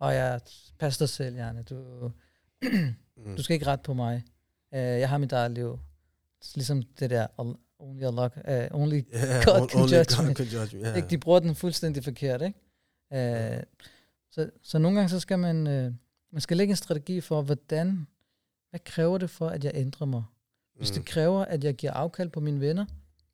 [0.00, 0.38] åh ja,
[0.78, 2.10] pas dig selv, Janne, du,
[3.16, 3.36] Mm.
[3.36, 4.22] du skal ikke ret på mig.
[4.72, 5.78] Uh, jeg har mit eget liv.
[6.54, 8.30] Ligesom det der, "Al- only Allah,
[8.72, 10.34] uh, only Yeah, God can only judge God me.
[10.34, 10.82] can judge me.
[10.82, 10.96] Yeah.
[10.96, 11.08] ikke?
[11.08, 12.58] De bruger den fuldstændig forkert, ikke?
[13.10, 13.62] Uh,
[14.30, 15.92] så, så nogle gange så skal man, uh,
[16.32, 18.06] man skal lægge en strategi for, hvordan,
[18.70, 20.22] hvad kræver det for, at jeg ændrer mig?
[20.76, 20.94] Hvis Mm.
[20.94, 22.86] det kræver, at jeg giver afkald på mine venner,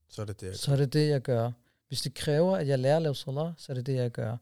[0.09, 0.59] Så er det det.
[0.59, 1.51] så er det det, jeg gør.
[1.91, 4.37] Hvis det kræver, at jeg lærer at lave salat, så er det det, jeg gør.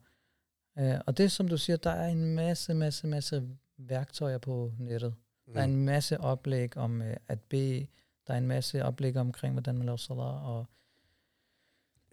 [0.80, 5.14] Uh, og det, som du siger, der er en masse, masse, masse værktøjer på nettet.
[5.55, 5.72] Der er Mm.
[5.72, 7.86] en masse oplæg om uh, at bede.
[8.26, 10.20] Der er en masse oplæg omkring, hvordan man laver salat.
[10.42, 10.66] Og,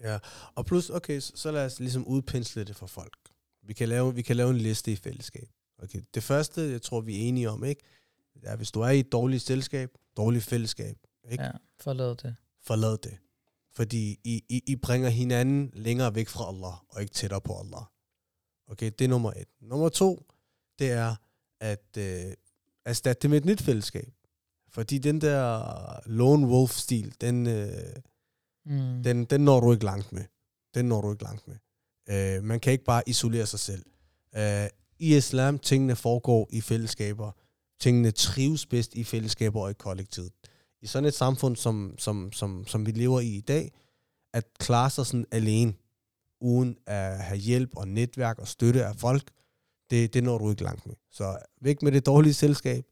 [0.04, 0.20] Ja,
[0.56, 3.18] og plus, okay, så, så lad os ligesom udpensle det for folk.
[3.64, 5.48] Vi kan lave, vi kan lave en liste i fællesskab.
[5.84, 6.02] Okay.
[6.14, 7.82] Det første, jeg tror, vi er enige om, ikke?
[8.34, 10.98] Det er, hvis du er i et dårligt selskab, dårligt fællesskab,
[11.32, 11.44] ikke?
[11.44, 12.36] ja, forlad det.
[12.62, 13.18] forlad det.
[13.76, 17.84] Fordi I, I, I bringer hinanden længere væk fra Allah, og ikke tættere på Allah.
[18.68, 19.48] Okay, det er nummer et.
[19.62, 20.26] Nummer to,
[20.80, 21.16] det er
[21.60, 22.34] at øh,
[22.86, 24.14] erstatte det med et nyt fællesskab.
[24.70, 25.64] Fordi den der
[26.10, 27.96] lone wolf-stil, den, øh,
[28.68, 29.04] Mm.
[29.04, 30.24] den, den når du ikke langt med.
[30.74, 31.56] Den når du ikke langt med.
[32.10, 33.86] Øh, man kan ikke bare isolere sig selv.
[34.36, 34.68] Øh,
[35.00, 37.32] I islam, tingene foregår i fællesskaber.
[37.80, 40.32] Tingene trives bedst i fællesskaber og i kollektivet.
[40.86, 43.72] I sådan et samfund, som, som, som, som vi lever i i dag,
[44.34, 45.74] at klare sig sådan alene,
[46.42, 49.32] uden at have hjælp og netværk og støtte af folk,
[49.90, 50.96] det, det når du ikke langt med.
[51.12, 52.86] Så væk med det dårlige selskab,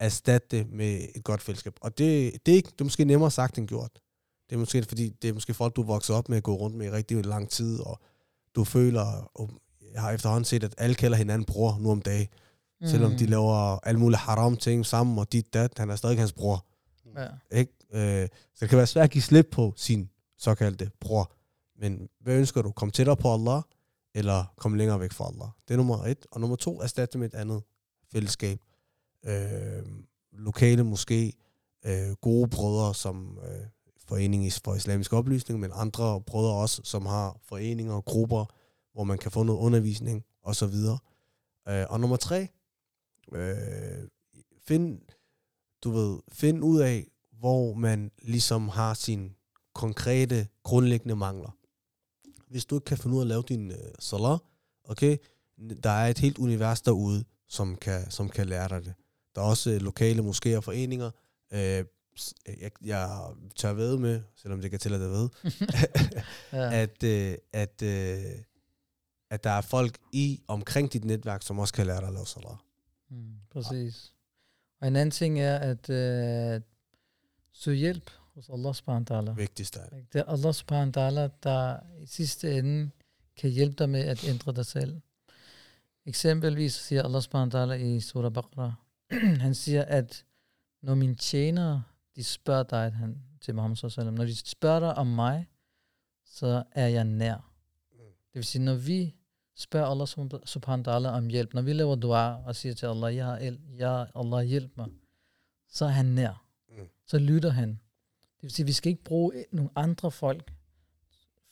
[0.00, 1.72] erstat det med et godt fællesskab.
[1.80, 3.90] Og det, det, er, ikke, det er måske nemmere sagt end gjort.
[4.48, 6.54] Det er måske, fordi det er måske folk, du er vokset op med at gå
[6.54, 8.00] rundt med i rigtig lang tid, og
[8.54, 9.50] du føler, og
[9.92, 12.28] jeg har efterhånden set, at alle kalder hinanden bror nu om dagen,
[12.80, 12.86] mm.
[12.86, 16.32] selvom de laver alle mulige haram ting sammen, og dit dat, han er stadig hans
[16.32, 16.66] bror.
[17.16, 17.28] Ja.
[17.50, 17.72] Ikke?
[17.92, 21.32] Øh, så det kan være svært at give slip på sin såkaldte bror.
[21.78, 22.70] Men hvad ønsker du?
[22.70, 23.62] Kom tættere på Allah,
[24.14, 25.48] eller kom længere væk fra Allah?
[25.68, 26.26] Det er nummer et.
[26.30, 27.62] Og nummer to, erstat det med et andet
[28.12, 28.60] fællesskab.
[29.26, 29.82] Øh,
[30.32, 31.32] lokale måske,
[31.86, 33.66] øh, gode brødre, som øh,
[34.08, 38.44] forening for islamisk oplysning, men andre brødre også, som har foreninger og grupper,
[38.92, 40.98] hvor man kan få noget undervisning og så videre.
[41.68, 42.48] Øh, og nummer tre,
[43.32, 44.08] øh,
[44.66, 45.00] find,
[45.84, 47.06] du ved, find ud af,
[47.38, 49.30] hvor man ligesom har sine
[49.74, 51.50] konkrete, grundlæggende mangler.
[52.50, 54.38] Hvis du ikke kan finde ud af at lave din øh, salat,
[54.84, 55.16] okay,
[55.82, 58.94] der er et helt univers derude, som kan, som kan lære dig det.
[59.34, 61.10] Der er også øh, lokale moskéer og foreninger.
[61.52, 61.84] Øh,
[62.18, 65.28] s- jeg, jeg tør ved med, selvom det kan tælle dig ved,
[66.52, 66.72] ja.
[66.82, 68.24] at, øh, at, øh,
[69.30, 72.26] at der er folk i omkring dit netværk, som også kan lære dig at lave
[72.26, 72.56] salat.
[73.10, 74.12] Mm, præcis.
[74.80, 76.60] Og en anden ting er at øh,
[77.52, 79.34] søge hjælp hos Allah subhanahu wa ta'ala.
[79.34, 80.06] Vigtigst af?
[80.12, 82.90] Det er Allah subhanahu wa ta'ala, der i sidste ende
[83.36, 85.00] kan hjælpe dig med at ændre dig selv.
[86.06, 88.72] Eksempelvis siger Allah subhanahu wa ta'ala i surah Baqarah,
[89.46, 90.24] han siger, at
[90.82, 91.82] når mine tjenere,
[92.16, 95.48] de spørger dig, han, til Muhammad sallallahu når de spørger dig om mig,
[96.24, 97.52] så er jeg nær.
[97.96, 99.15] Det vil sige, når vi
[99.56, 102.86] spørger Allah sub- subhanahu wa ta'ala om hjælp, når vi laver dua og siger til
[102.86, 104.86] Allah, ja, el- ja Allah hjælp mig,
[105.68, 106.44] så er han nær.
[106.68, 106.88] Mm.
[107.06, 107.68] Så lytter han.
[108.36, 110.52] Det vil sige, at vi skal ikke bruge nogle andre folk,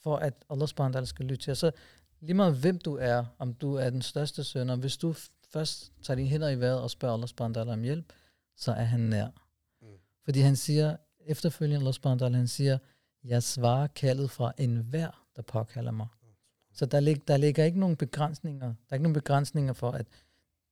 [0.03, 1.57] for at Allah subhanahu wa ta'ala skal lytte til os.
[1.57, 1.71] Så
[2.19, 5.13] lige meget hvem du er, om du er den største sønder, hvis du
[5.49, 8.13] først tager dine hænder i vejret og spørger Allah subhanahu wa ta'ala om hjælp,
[8.55, 9.27] så er han nær.
[9.81, 9.87] Mm.
[10.23, 12.77] Fordi han siger, efterfølgende Allah subhanahu wa ta'ala, han siger,
[13.23, 16.07] jeg svarer kaldet fra enhver, der påkalder mig.
[16.75, 18.67] Så der, lig, der ligger ikke nogen begrænsninger.
[18.67, 20.05] Der er ikke nogen begrænsninger for, at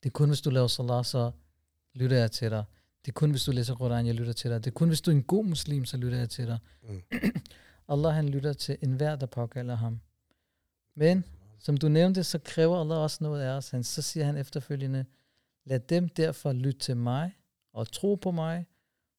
[0.04, 1.32] det er kun, hvis du laver salat, så
[1.94, 2.64] lytter jeg til dig.
[3.06, 4.64] Det er kun, hvis du læser Quran, jeg lytter til dig.
[4.64, 6.58] Det er kun, hvis du er en god muslim, så lytter jeg til dig.
[6.84, 7.02] Mm.
[7.94, 10.00] Allah, han lytter til enhver, der påkalder ham.
[10.96, 11.26] Men,
[11.60, 13.70] som du nævnte, så kræver Allah også noget af os.
[13.70, 15.06] Han, så siger han efterfølgende,
[15.66, 17.32] lad dem derfor lytte til mig
[17.74, 18.66] og tro på mig,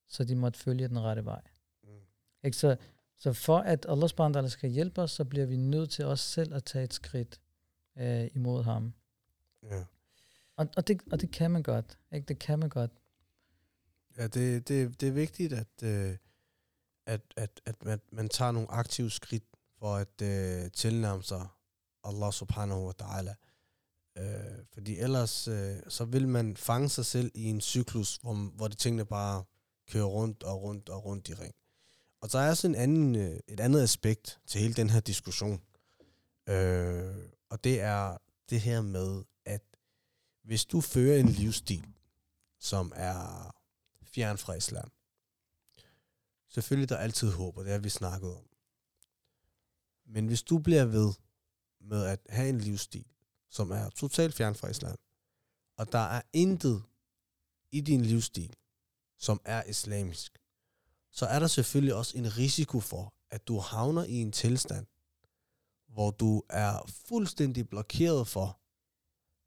[0.08, 1.40] så de måtte følge den rette vej.
[1.84, 1.88] Mm.
[2.44, 2.56] Ikke?
[2.56, 2.76] Så,
[3.18, 6.04] så for at Allah subhanahu wa ta'ala skal hjælpe os, så bliver vi nødt til
[6.04, 7.40] os selv at tage et skridt
[7.98, 8.94] øh, imod ham.
[9.62, 9.84] Ja.
[10.56, 11.98] Og, og, det, og det kan man godt.
[12.12, 12.26] Ikke?
[12.26, 12.90] Det kan man godt.
[14.16, 16.16] Ja, det, det, det er vigtigt, at, øh,
[17.06, 19.44] at, at, at man, man tager nogle aktive skridt
[19.78, 21.46] for at øh, tilnærme sig
[22.04, 23.34] Allah subhanahu wa ta'ala.
[24.18, 28.68] Øh, fordi ellers øh, så vil man fange sig selv i en cyklus, hvor, hvor
[28.68, 29.44] de tingene bare
[29.90, 31.54] kører rundt og rundt og rundt i ring.
[32.24, 35.62] Og så er også en anden, øh, et andet aspekt til hele den her diskussion.
[36.48, 37.14] Øh,
[37.48, 38.18] og det er
[38.50, 39.62] det her med, at
[40.44, 41.86] hvis du fører en livsstil,
[42.58, 43.54] som er
[44.02, 44.92] fjern fra islam.
[46.48, 48.46] Selvfølgelig der er altid håb, og det har vi snakket om.
[50.06, 51.12] Men hvis du bliver ved
[51.80, 53.06] med at have en livsstil,
[53.50, 54.96] som er totalt fjern fra islam,
[55.76, 56.82] og der er intet
[57.72, 58.56] i din livsstil,
[59.18, 60.43] som er islamisk,
[61.14, 64.86] så er der selvfølgelig også en risiko for, at du havner i en tilstand,
[65.88, 68.60] hvor du er fuldstændig blokeret for,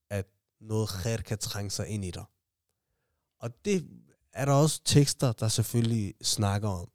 [0.09, 0.25] at
[0.61, 2.25] noget khair kan trænge sig ind i dig.
[3.39, 3.87] Og det
[4.33, 6.91] er der også tekster, der selvfølgelig snakker om.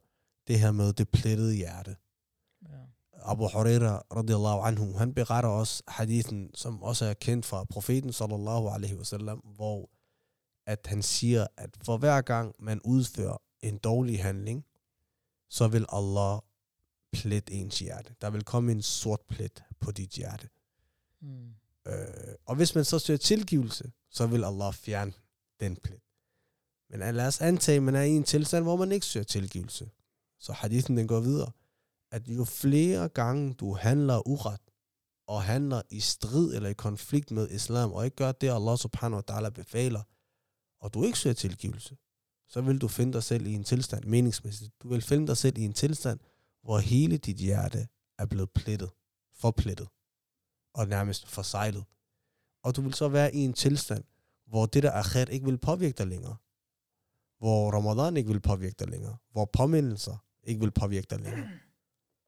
[0.47, 1.97] Det her med det plettede hjerte.
[2.69, 2.81] Ja.
[3.13, 8.69] Abu Huraira radiallahu anhu, han beretter også hadithen, som også er kendt fra profeten sallallahu
[8.69, 9.91] alaihi wasallam, hvor
[10.67, 14.65] at han siger, at for hver gang man udfører en dårlig handling,
[15.49, 16.39] så vil Allah
[17.13, 18.15] plette ens hjerte.
[18.21, 20.49] Der vil komme en sort plet på dit hjerte.
[21.21, 21.55] Mm.
[21.87, 25.13] Øh, og hvis man så søger tilgivelse, så vil Allah fjerne
[25.61, 26.01] den plet.
[26.91, 29.91] Men lad os antage, at man er i en tilstand, hvor man ikke søger tilgivelse.
[30.39, 31.53] Så hadithen den går videre,
[32.11, 34.61] at jo flere gange du handler uret,
[35.27, 39.23] og handler i strid eller i konflikt med islam, og ikke gør det, Allah subhanahu
[39.27, 40.03] wa ta'ala befaler,
[40.81, 41.97] og du ikke søger tilgivelse,
[42.53, 44.73] så vil du finde dig selv i en tilstand, meningsmæssigt.
[44.83, 46.21] Du vil finde dig selv i en tilstand,
[46.63, 47.89] hvor hele dit hjerte
[48.19, 48.91] er blevet plettet,
[49.35, 49.89] forplettet,
[50.75, 51.85] og nærmest forsejlet.
[52.63, 54.05] Og du vil så være i en tilstand,
[54.47, 56.37] hvor det der akhirat ikke vil påvirke dig længere.
[57.39, 59.17] Hvor Ramadan ikke vil påvirke dig længere.
[59.31, 61.49] Hvor påmindelser ikke vil påvirke dig længere.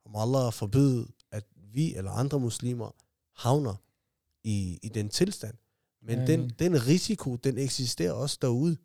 [0.04, 2.90] Om Allah forbyde, at vi eller andre muslimer
[3.36, 3.74] havner
[4.44, 5.54] i, i den tilstand.
[6.02, 8.76] Men den, den risiko, den eksisterer også derude.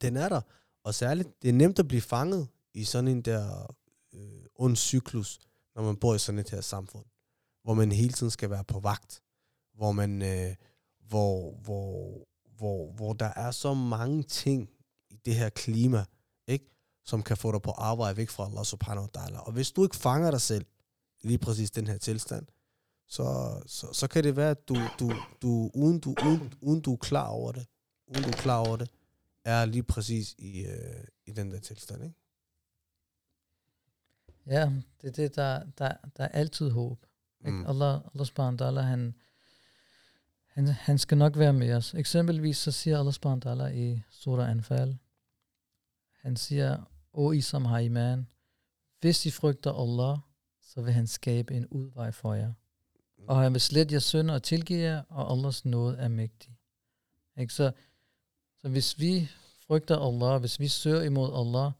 [0.00, 0.40] Den er der.
[0.84, 3.74] Og særligt, det er nemt at blive fanget i sådan en der
[4.14, 5.38] øh, ond cyklus,
[5.74, 7.04] når man bor i sådan et her samfund.
[7.62, 9.22] Hvor man hele tiden skal være på vagt.
[9.74, 10.54] Hvor man, øh,
[11.08, 12.26] hvor, hvor,
[12.56, 14.70] hvor, hvor der er så mange ting
[15.10, 16.04] i det her klima,
[16.46, 16.70] ikke?
[17.04, 19.38] som kan få dig på arbejde væk fra Allah subhanahu wa ta'ala.
[19.38, 20.66] Og hvis du ikke fanger dig selv,
[21.22, 22.46] i lige præcis den her tilstand,
[23.08, 25.12] så, så, så kan det være, at du, du,
[25.42, 27.66] du, uden, du, uden, uden du er klar over det,
[28.06, 28.90] uden du er klar over det,
[29.50, 32.04] er lige præcis i, øh, i den der tilstand.
[32.04, 32.16] Ikke?
[34.46, 37.06] Ja, det er det, der, der, der er altid håb.
[37.40, 37.52] Mm.
[37.52, 37.66] Mm.
[37.66, 39.14] Allah, Allah subhanahu han,
[40.46, 41.94] han, han skal nok være med os.
[41.94, 44.98] Eksempelvis så siger Allah subhanahu i surah Anfal,
[46.20, 48.26] han siger, O I som har iman,
[49.00, 50.18] hvis I frygter Allah,
[50.62, 52.52] så vil han skabe en udvej for jer.
[53.28, 56.56] Og han vil slette jeres synder og tilgive jer, og Allahs nåde er mægtig.
[57.36, 57.52] Ikke?
[57.52, 57.72] Så,
[58.56, 59.30] så hvis vi
[59.70, 61.72] frygter Allah, hvis vi søger imod Allah,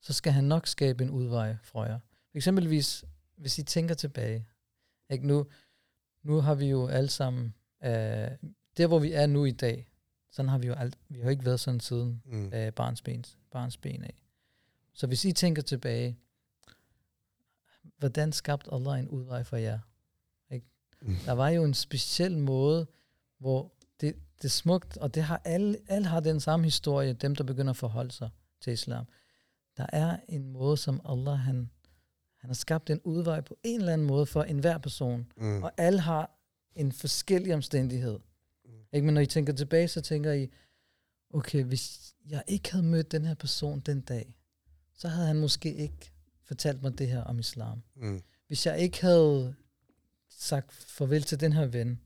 [0.00, 1.98] så skal han nok skabe en udvej for jer.
[2.30, 3.04] For eksempelvis,
[3.36, 4.46] hvis I tænker tilbage,
[5.10, 5.26] ikke?
[5.26, 5.46] Nu,
[6.22, 7.90] nu har vi jo alle sammen, øh,
[8.76, 9.88] der hvor vi er nu i dag,
[10.30, 12.52] sådan har vi jo alt, vi har ikke været sådan siden Mm.
[12.54, 14.22] øh, barns, ben, barns ben af.
[14.92, 16.18] Så hvis I tænker tilbage,
[17.98, 19.78] hvordan skabte Allah en udvej for jer?
[21.00, 21.16] Mm.
[21.24, 22.86] Der var jo en speciel måde,
[23.38, 23.72] hvor
[24.36, 27.70] det, er smukt, og det har alle, alle har den samme historie, dem der begynder
[27.70, 28.30] at forholde sig
[28.60, 29.06] til islam.
[29.76, 31.70] Der er en måde, som Allah han,
[32.38, 35.26] han har skabt en udvej på en eller anden måde for enhver person.
[35.36, 35.62] Mm.
[35.62, 36.30] Og alle har
[36.76, 38.18] en forskellig omstændighed.
[38.64, 38.70] Mm.
[38.92, 39.04] Ikke?
[39.04, 40.50] Men når I tænker tilbage, så tænker I,
[41.34, 44.34] okay, hvis jeg ikke havde mødt den her person den dag,
[44.94, 46.12] så havde han måske ikke
[46.44, 47.82] fortalt mig det her om islam.
[47.96, 48.22] Mm.
[48.46, 49.54] Hvis jeg ikke havde
[50.30, 52.00] sagt farvel til den her ven,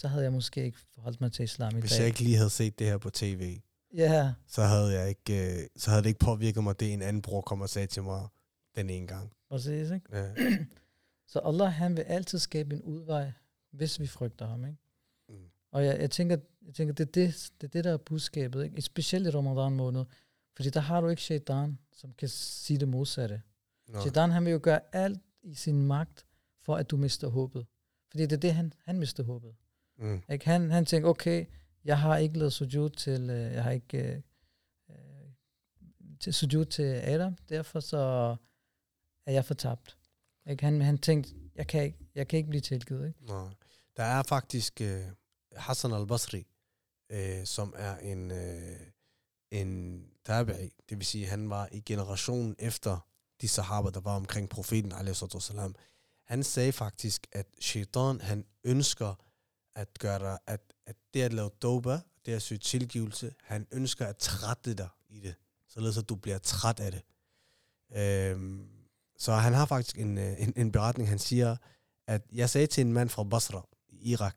[0.00, 1.98] så havde jeg måske ikke forholdt mig til islam i Hvis dag.
[1.98, 3.58] jeg ikke lige havde set det her på tv,
[3.94, 7.22] Ja, så havde, jeg ikke, øh, så havde det ikke påvirket mig, det en anden
[7.22, 8.28] bror kom og sagde til mig
[8.76, 9.32] den ene gang.
[9.50, 10.16] præcis, ikke?
[10.16, 10.34] Ja.
[11.32, 13.32] Så Allah, han vil altid skabe en udvej,
[13.72, 14.78] hvis vi frygter ham, ikke?
[15.28, 15.34] Mm.
[15.72, 16.36] Og jeg, jeg, tænker,
[16.66, 18.82] jeg tænker det, er det, det er det, der er budskabet, ikke?
[18.82, 20.04] Specielt i Ramadan måned.
[20.56, 23.42] Fordi der har du ikke shaitan, som kan sige det modsatte.
[23.88, 24.00] Nå.
[24.00, 26.26] Shaitan, han vil jo gøre alt i sin magt,
[26.62, 27.66] for at du mister håbet.
[28.10, 29.54] Fordi det er det, han, han mister håbet.
[30.00, 30.22] Mm.
[30.30, 30.44] Ikke?
[30.44, 31.46] Han, han tænker, okay,
[31.84, 34.22] jeg har ikke lavet sujud til, øh, jeg har ikke øh,
[34.90, 34.96] øh,
[36.20, 38.36] til sujud til Adam, derfor så
[39.26, 39.98] er jeg fortabt.
[40.50, 40.64] Ikke?
[40.64, 43.06] Han, han tænkte, jeg kan ikke, jeg kan ikke blive tilgivet.
[43.06, 43.24] Ikke?
[43.24, 43.50] Nå.
[43.96, 45.02] Der er faktisk øh,
[45.56, 46.46] Hassan al-Basri,
[47.10, 48.80] øh, som er en, øh,
[49.50, 50.70] en tabi'i.
[50.88, 53.06] Det vil sige, han var i generationen efter
[53.40, 55.50] de sahaba, der var omkring profeten, a.s.
[56.26, 59.14] Han sagde faktisk, at shaitan, han ønsker
[59.74, 64.06] at gøre dig, at, at det at lave doba, det at søge tilgivelse, han ønsker
[64.06, 65.34] at trætte dig i det,
[65.68, 67.02] således at du bliver træt af det.
[67.96, 68.68] Øhm,
[69.18, 71.56] så han har faktisk en, øh, en, en beretning, han siger,
[72.06, 74.36] at jeg sagde til en mand fra Basra i Irak,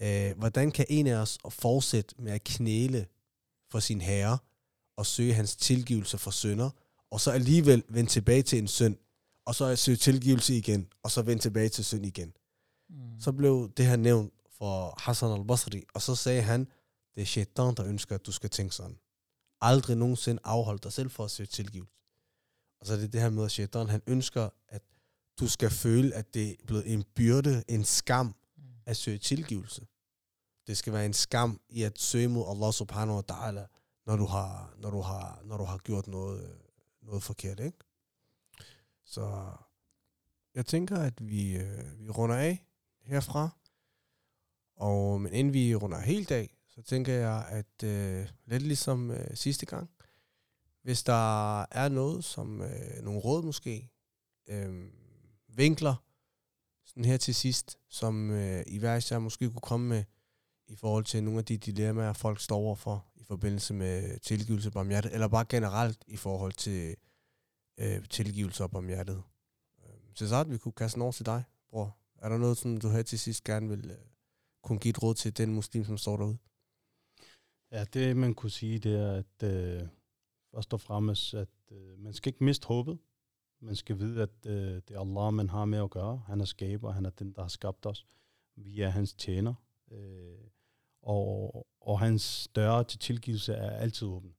[0.00, 3.06] øh, hvordan kan en af os fortsætte med at knæle
[3.70, 4.38] for sin herre
[4.96, 6.70] og søge hans tilgivelse for synder,
[7.10, 8.96] og så alligevel vende tilbage til en synd,
[9.44, 12.32] og så søge tilgivelse igen, og så vende tilbage til synd igen.
[12.94, 13.20] Mm.
[13.20, 16.60] Så blev det her nævnt for Hassan al-Basri, og så sagde han,
[17.14, 18.98] det er shaitan, der ønsker, at du skal tænke sådan.
[19.60, 21.92] Aldrig nogensinde afhold dig selv for at søge tilgivelse.
[22.80, 24.82] Og så er det det her med, at shaitan, han ønsker, at
[25.40, 28.34] du skal føle, at det er blevet en byrde, en skam
[28.86, 29.86] at søge tilgivelse.
[30.66, 33.66] Det skal være en skam i at søge mod Allah subhanahu wa ta'ala,
[34.06, 36.58] når du har, når du har, når du har gjort noget,
[37.02, 37.78] noget forkert, ikke?
[39.04, 39.52] Så
[40.54, 42.66] jeg tænker, at vi, øh, vi runder af
[43.04, 43.50] herfra.
[44.76, 49.36] Og men inden vi runder helt af, så tænker jeg, at øh, lidt ligesom øh,
[49.36, 49.90] sidste gang,
[50.82, 53.90] hvis der er noget, som øh, nogle råd måske,
[54.48, 54.90] øh,
[55.48, 55.94] vinkler,
[56.84, 60.04] sådan her til sidst, som øh, I hver især måske kunne komme med,
[60.66, 64.84] i forhold til nogle af de dilemmaer, folk står overfor i forbindelse med tilgivelse på
[64.84, 66.96] hjertet, eller bare generelt i forhold til
[67.78, 69.22] øh, tilgivelse på hjertet.
[69.84, 71.96] Øh, så så vi kunne kaste den over til dig, bror.
[72.24, 73.96] Er der noget, som du her til sidst gerne vil øh,
[74.62, 76.38] kunne give et råd til den muslim, som står derude?
[77.70, 79.88] Ja, det man kunne sige, det er, at øh,
[80.54, 82.98] først og fremmest, at øh, man skal ikke miste håbet.
[83.60, 86.22] Man skal vide, at øh, det er Allah, man har med at gøre.
[86.26, 88.06] Han er skaber, han er den, der har skabt os.
[88.56, 89.54] Vi er hans tjener.
[89.92, 90.48] Øh,
[91.02, 94.34] og, og hans døre til tilgivelse er altid åben.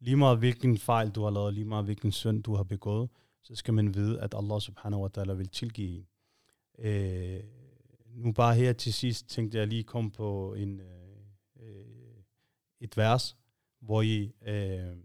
[0.00, 3.10] Lige meget hvilken fejl du har lavet, lige meget hvilken synd du har begået,
[3.42, 6.06] så skal man vide, at Allah subhanahu wa ta'ala vil tilgive en.
[6.78, 7.40] Øh,
[8.14, 10.86] nu bare her til sidst tænkte jeg lige komme på en, øh,
[11.60, 12.22] øh,
[12.80, 13.36] et vers,
[13.80, 14.96] hvor I, øh,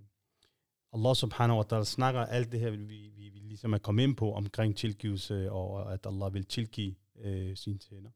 [0.93, 2.77] Allah subhanahu wa ta'ala snakker alt det her, vi,
[3.15, 7.57] vi, vi ligesom er kommet ind på omkring tilgivelse, og at Allah vil tilgive øh,
[7.57, 8.09] sine tjener.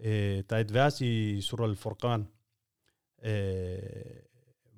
[0.00, 2.26] Øh, der er et vers i surah al-Furqan,
[3.22, 3.78] øh,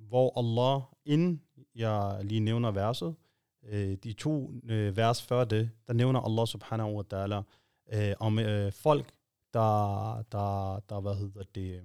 [0.08, 1.42] hvor Allah, inden
[1.74, 3.14] jeg lige nævner verset,
[3.62, 7.42] øh, de to øh, vers før det, der nævner Allah subhanahu wa ta'ala
[7.92, 9.12] øh, om øh, folk,
[9.54, 11.82] der, der, der, hvad hedder det, øh,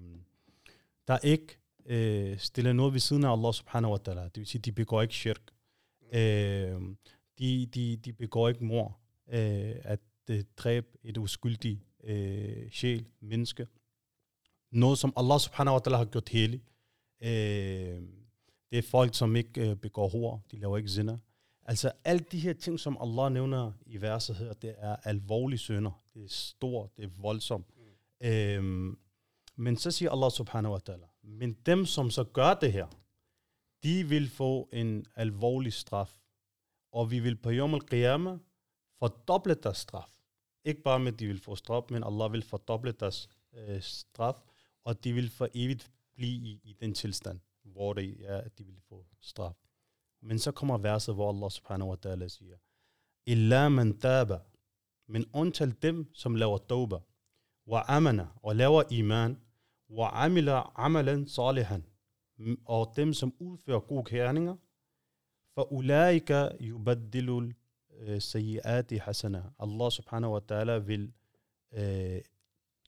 [1.07, 4.23] der ikke øh, stiller noget ved siden af Allah subhanahu wa ta'ala.
[4.23, 5.41] Det vil sige, de begår ikke shirk.
[6.13, 6.81] Øh,
[7.39, 8.99] de, de, de begår ikke mor.
[9.29, 9.99] Øh, at
[10.29, 13.67] øh, dræbe et uskyldigt øh, sjæl, menneske.
[14.71, 16.61] Noget, som Allah subhanahu wa ta'ala har gjort hellig.
[17.21, 18.01] Øh,
[18.71, 20.45] det er folk, som ikke øh, begår hår.
[20.51, 21.17] De laver ikke zinder.
[21.67, 26.03] Altså alle de her ting, som Allah nævner i verset her, det er alvorlige sønder.
[26.13, 27.67] Det er stort, det er voldsomt.
[27.77, 28.27] Mm.
[28.27, 28.99] Øhm,
[29.55, 32.87] men så siger Allah subhanahu wa ta'ala, men dem, som så gør det her,
[33.83, 36.19] de vil få en alvorlig straf.
[36.91, 38.37] Og vi vil på Yom al-Qiyamah
[38.99, 40.09] fordoble deres straf.
[40.63, 44.35] Ikke bare med, at de vil få straf, men Allah vil fordoble deres øh, straf,
[44.83, 48.63] og de vil for evigt blive i, i den tilstand, hvor det er, at de
[48.63, 49.66] vil få straf.
[50.21, 52.57] Men så kommer verset, hvor Allah subhanahu wa ta'ala siger,
[53.25, 54.39] Illa man taba,
[55.07, 56.99] men undtal dem, som laver tawba,
[57.67, 59.37] wa amana, og laver iman,
[59.89, 61.83] wa amila amalan salihan,
[62.65, 64.55] og dem, som udfører gode gerninger,
[65.53, 67.53] for ulaika yubaddilul
[68.19, 69.43] sayyiati hasana.
[69.59, 71.13] Allah subhanahu wa ta'ala vil
[71.73, 72.21] øh,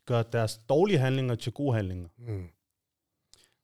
[0.06, 2.10] gøre deres dårlige handlinger til gode handlinger.
[2.18, 2.48] Mm.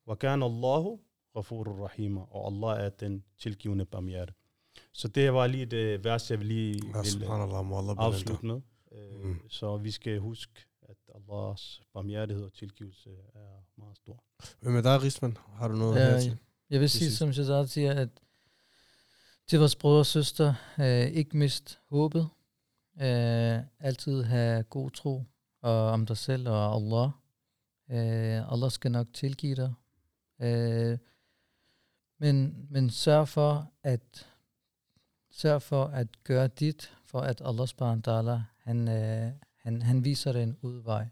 [0.08, 1.00] Wa kana Allahu
[1.36, 4.34] ghafurur rahima, og Allah er den tilgivende barmhjerte.
[4.94, 8.12] Så det var lige det vers, jeg vil lige Ja, vil, subhanallah, må Allah belønne
[8.12, 8.20] dig.
[8.20, 8.62] afslutte med.
[8.92, 9.50] Øh, Mm.
[9.50, 14.24] Så vi skal huske, at Allahs barmhjertighed og tilgivelse er meget stor.
[14.60, 15.38] Hvem er dig, Risman?
[15.54, 16.38] Har du noget Ja, her til?
[16.70, 18.10] Jeg vil sige, som Shazad siger, at
[19.48, 22.30] til vores brødre og søster, øh, ikke mist håbet.
[23.02, 25.24] Øh, altid have god tro
[25.62, 27.10] og om dig selv og Allah.
[27.92, 29.74] Øh, Allah skal nok tilgive dig.
[30.42, 30.98] Øh,
[32.18, 34.28] men, men sørg for at
[35.32, 40.04] sørg for at gøre dit, for at Allah subhanahu wa ta'ala, han, øh, han, han
[40.04, 41.08] viser dig en udvej.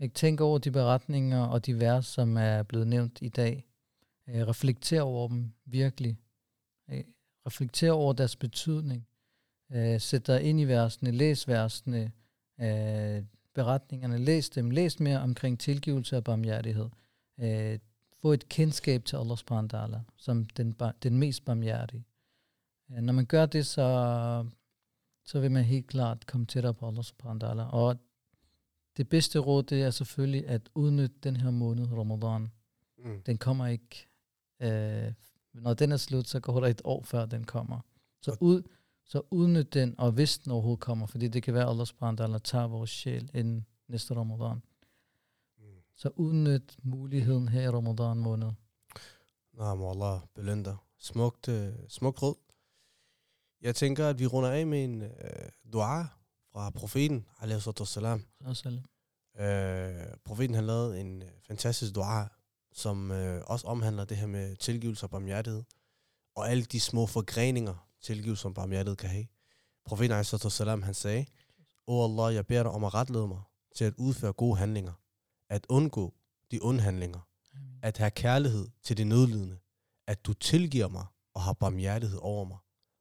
[0.00, 3.66] Ikke tænk over de beretninger og de vers, som er blevet nævnt i dag.
[4.28, 6.18] Øh, reflekter over dem virkelig.
[6.90, 7.04] Øh,
[7.46, 9.06] reflekter over deres betydning.
[9.72, 12.12] Øh, sæt dig ind i versene, læs versene,
[12.60, 13.22] øh,
[13.54, 16.88] beretningerne, læs dem, læs mere omkring tilgivelse og barmhjertighed.
[17.40, 17.78] Øh,
[18.24, 22.04] få et kendskab til Allah subhanahu wa ta'ala, som den, den mest barmhjertige.
[22.90, 24.46] Øh, når man gør det, så,
[25.24, 27.70] så vil man helt klart komme tættere på Allah subhanahu wa ta'ala.
[27.72, 27.96] Og
[28.96, 32.52] det bedste råd, det er selvfølgelig at udnytte den her måned, Ramadan.
[32.98, 33.22] Mm.
[33.22, 34.08] Den kommer ikke,
[34.60, 35.12] øh,
[35.54, 37.80] når den er slut, så går der et år før den kommer.
[38.22, 38.62] Så, ud,
[39.04, 42.30] så udnyt den, og hvis den overhovedet kommer, fordi det kan være, at Allah subhanahu
[42.30, 44.56] wa ta'ala tager vores sjæl inden næste Ramadan.
[44.56, 44.62] Mm.
[45.96, 48.50] Så udnyt muligheden her i Ramadan måned.
[49.52, 50.76] Nej, må Allah belønne dig.
[50.98, 52.34] Smukt, øh, smukt råd.
[53.60, 56.08] Jeg tænker, at vi runder af med en øh, dua
[56.52, 58.24] fra profeten, alaihi salam.
[59.38, 62.28] Øh, profeten han lavede en øh, fantastisk dua,
[62.72, 65.62] som øh, også omhandler det her med tilgivelse og barmhjertighed,
[66.36, 69.26] og alle de små forgreninger, tilgivelse og barmhjertighed kan have.
[69.86, 71.26] Profeten salam, han sagde,
[71.86, 73.42] O Allah, jeg beder dig om at retlede mig
[73.74, 74.92] til at udføre gode handlinger,
[75.48, 76.14] at undgå
[76.50, 77.20] de onde handlinger,
[77.82, 79.58] at have kærlighed til de nødlidende,
[80.06, 82.58] at du tilgiver mig og har barmhjertighed over mig.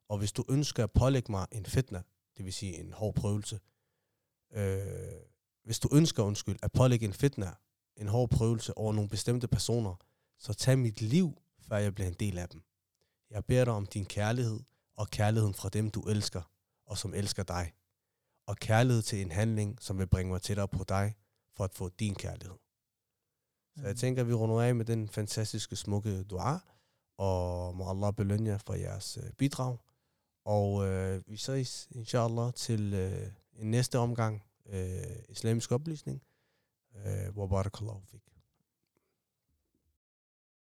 [0.09, 2.03] Og hvis du ønsker at pålægge mig en fitna,
[2.37, 3.59] det vil sige en hård prøvelse,
[4.53, 5.21] øh,
[5.63, 7.53] hvis du ønsker, undskyld, at pålægge en fitna,
[7.97, 9.95] en hård prøvelse over nogle bestemte personer,
[10.39, 12.63] så tag mit liv, før jeg bliver en del af dem.
[13.29, 14.59] Jeg beder dig om din kærlighed,
[14.97, 16.41] og kærligheden fra dem, du elsker,
[16.85, 17.73] og som elsker dig.
[18.47, 21.15] Og kærlighed til en handling, som vil bringe mig tættere på dig,
[21.55, 22.57] for at få din kærlighed.
[23.75, 26.59] Så jeg tænker, at vi runder af med den fantastiske, smukke dua,
[27.17, 29.77] og må Allah belønne jer for jeres øh, bidrag.
[30.45, 36.21] Og øh, vi ses, inshallah, til øh, en næste omgang øh, islamisk oplysning.
[36.95, 38.32] Øh, barakallahu fik.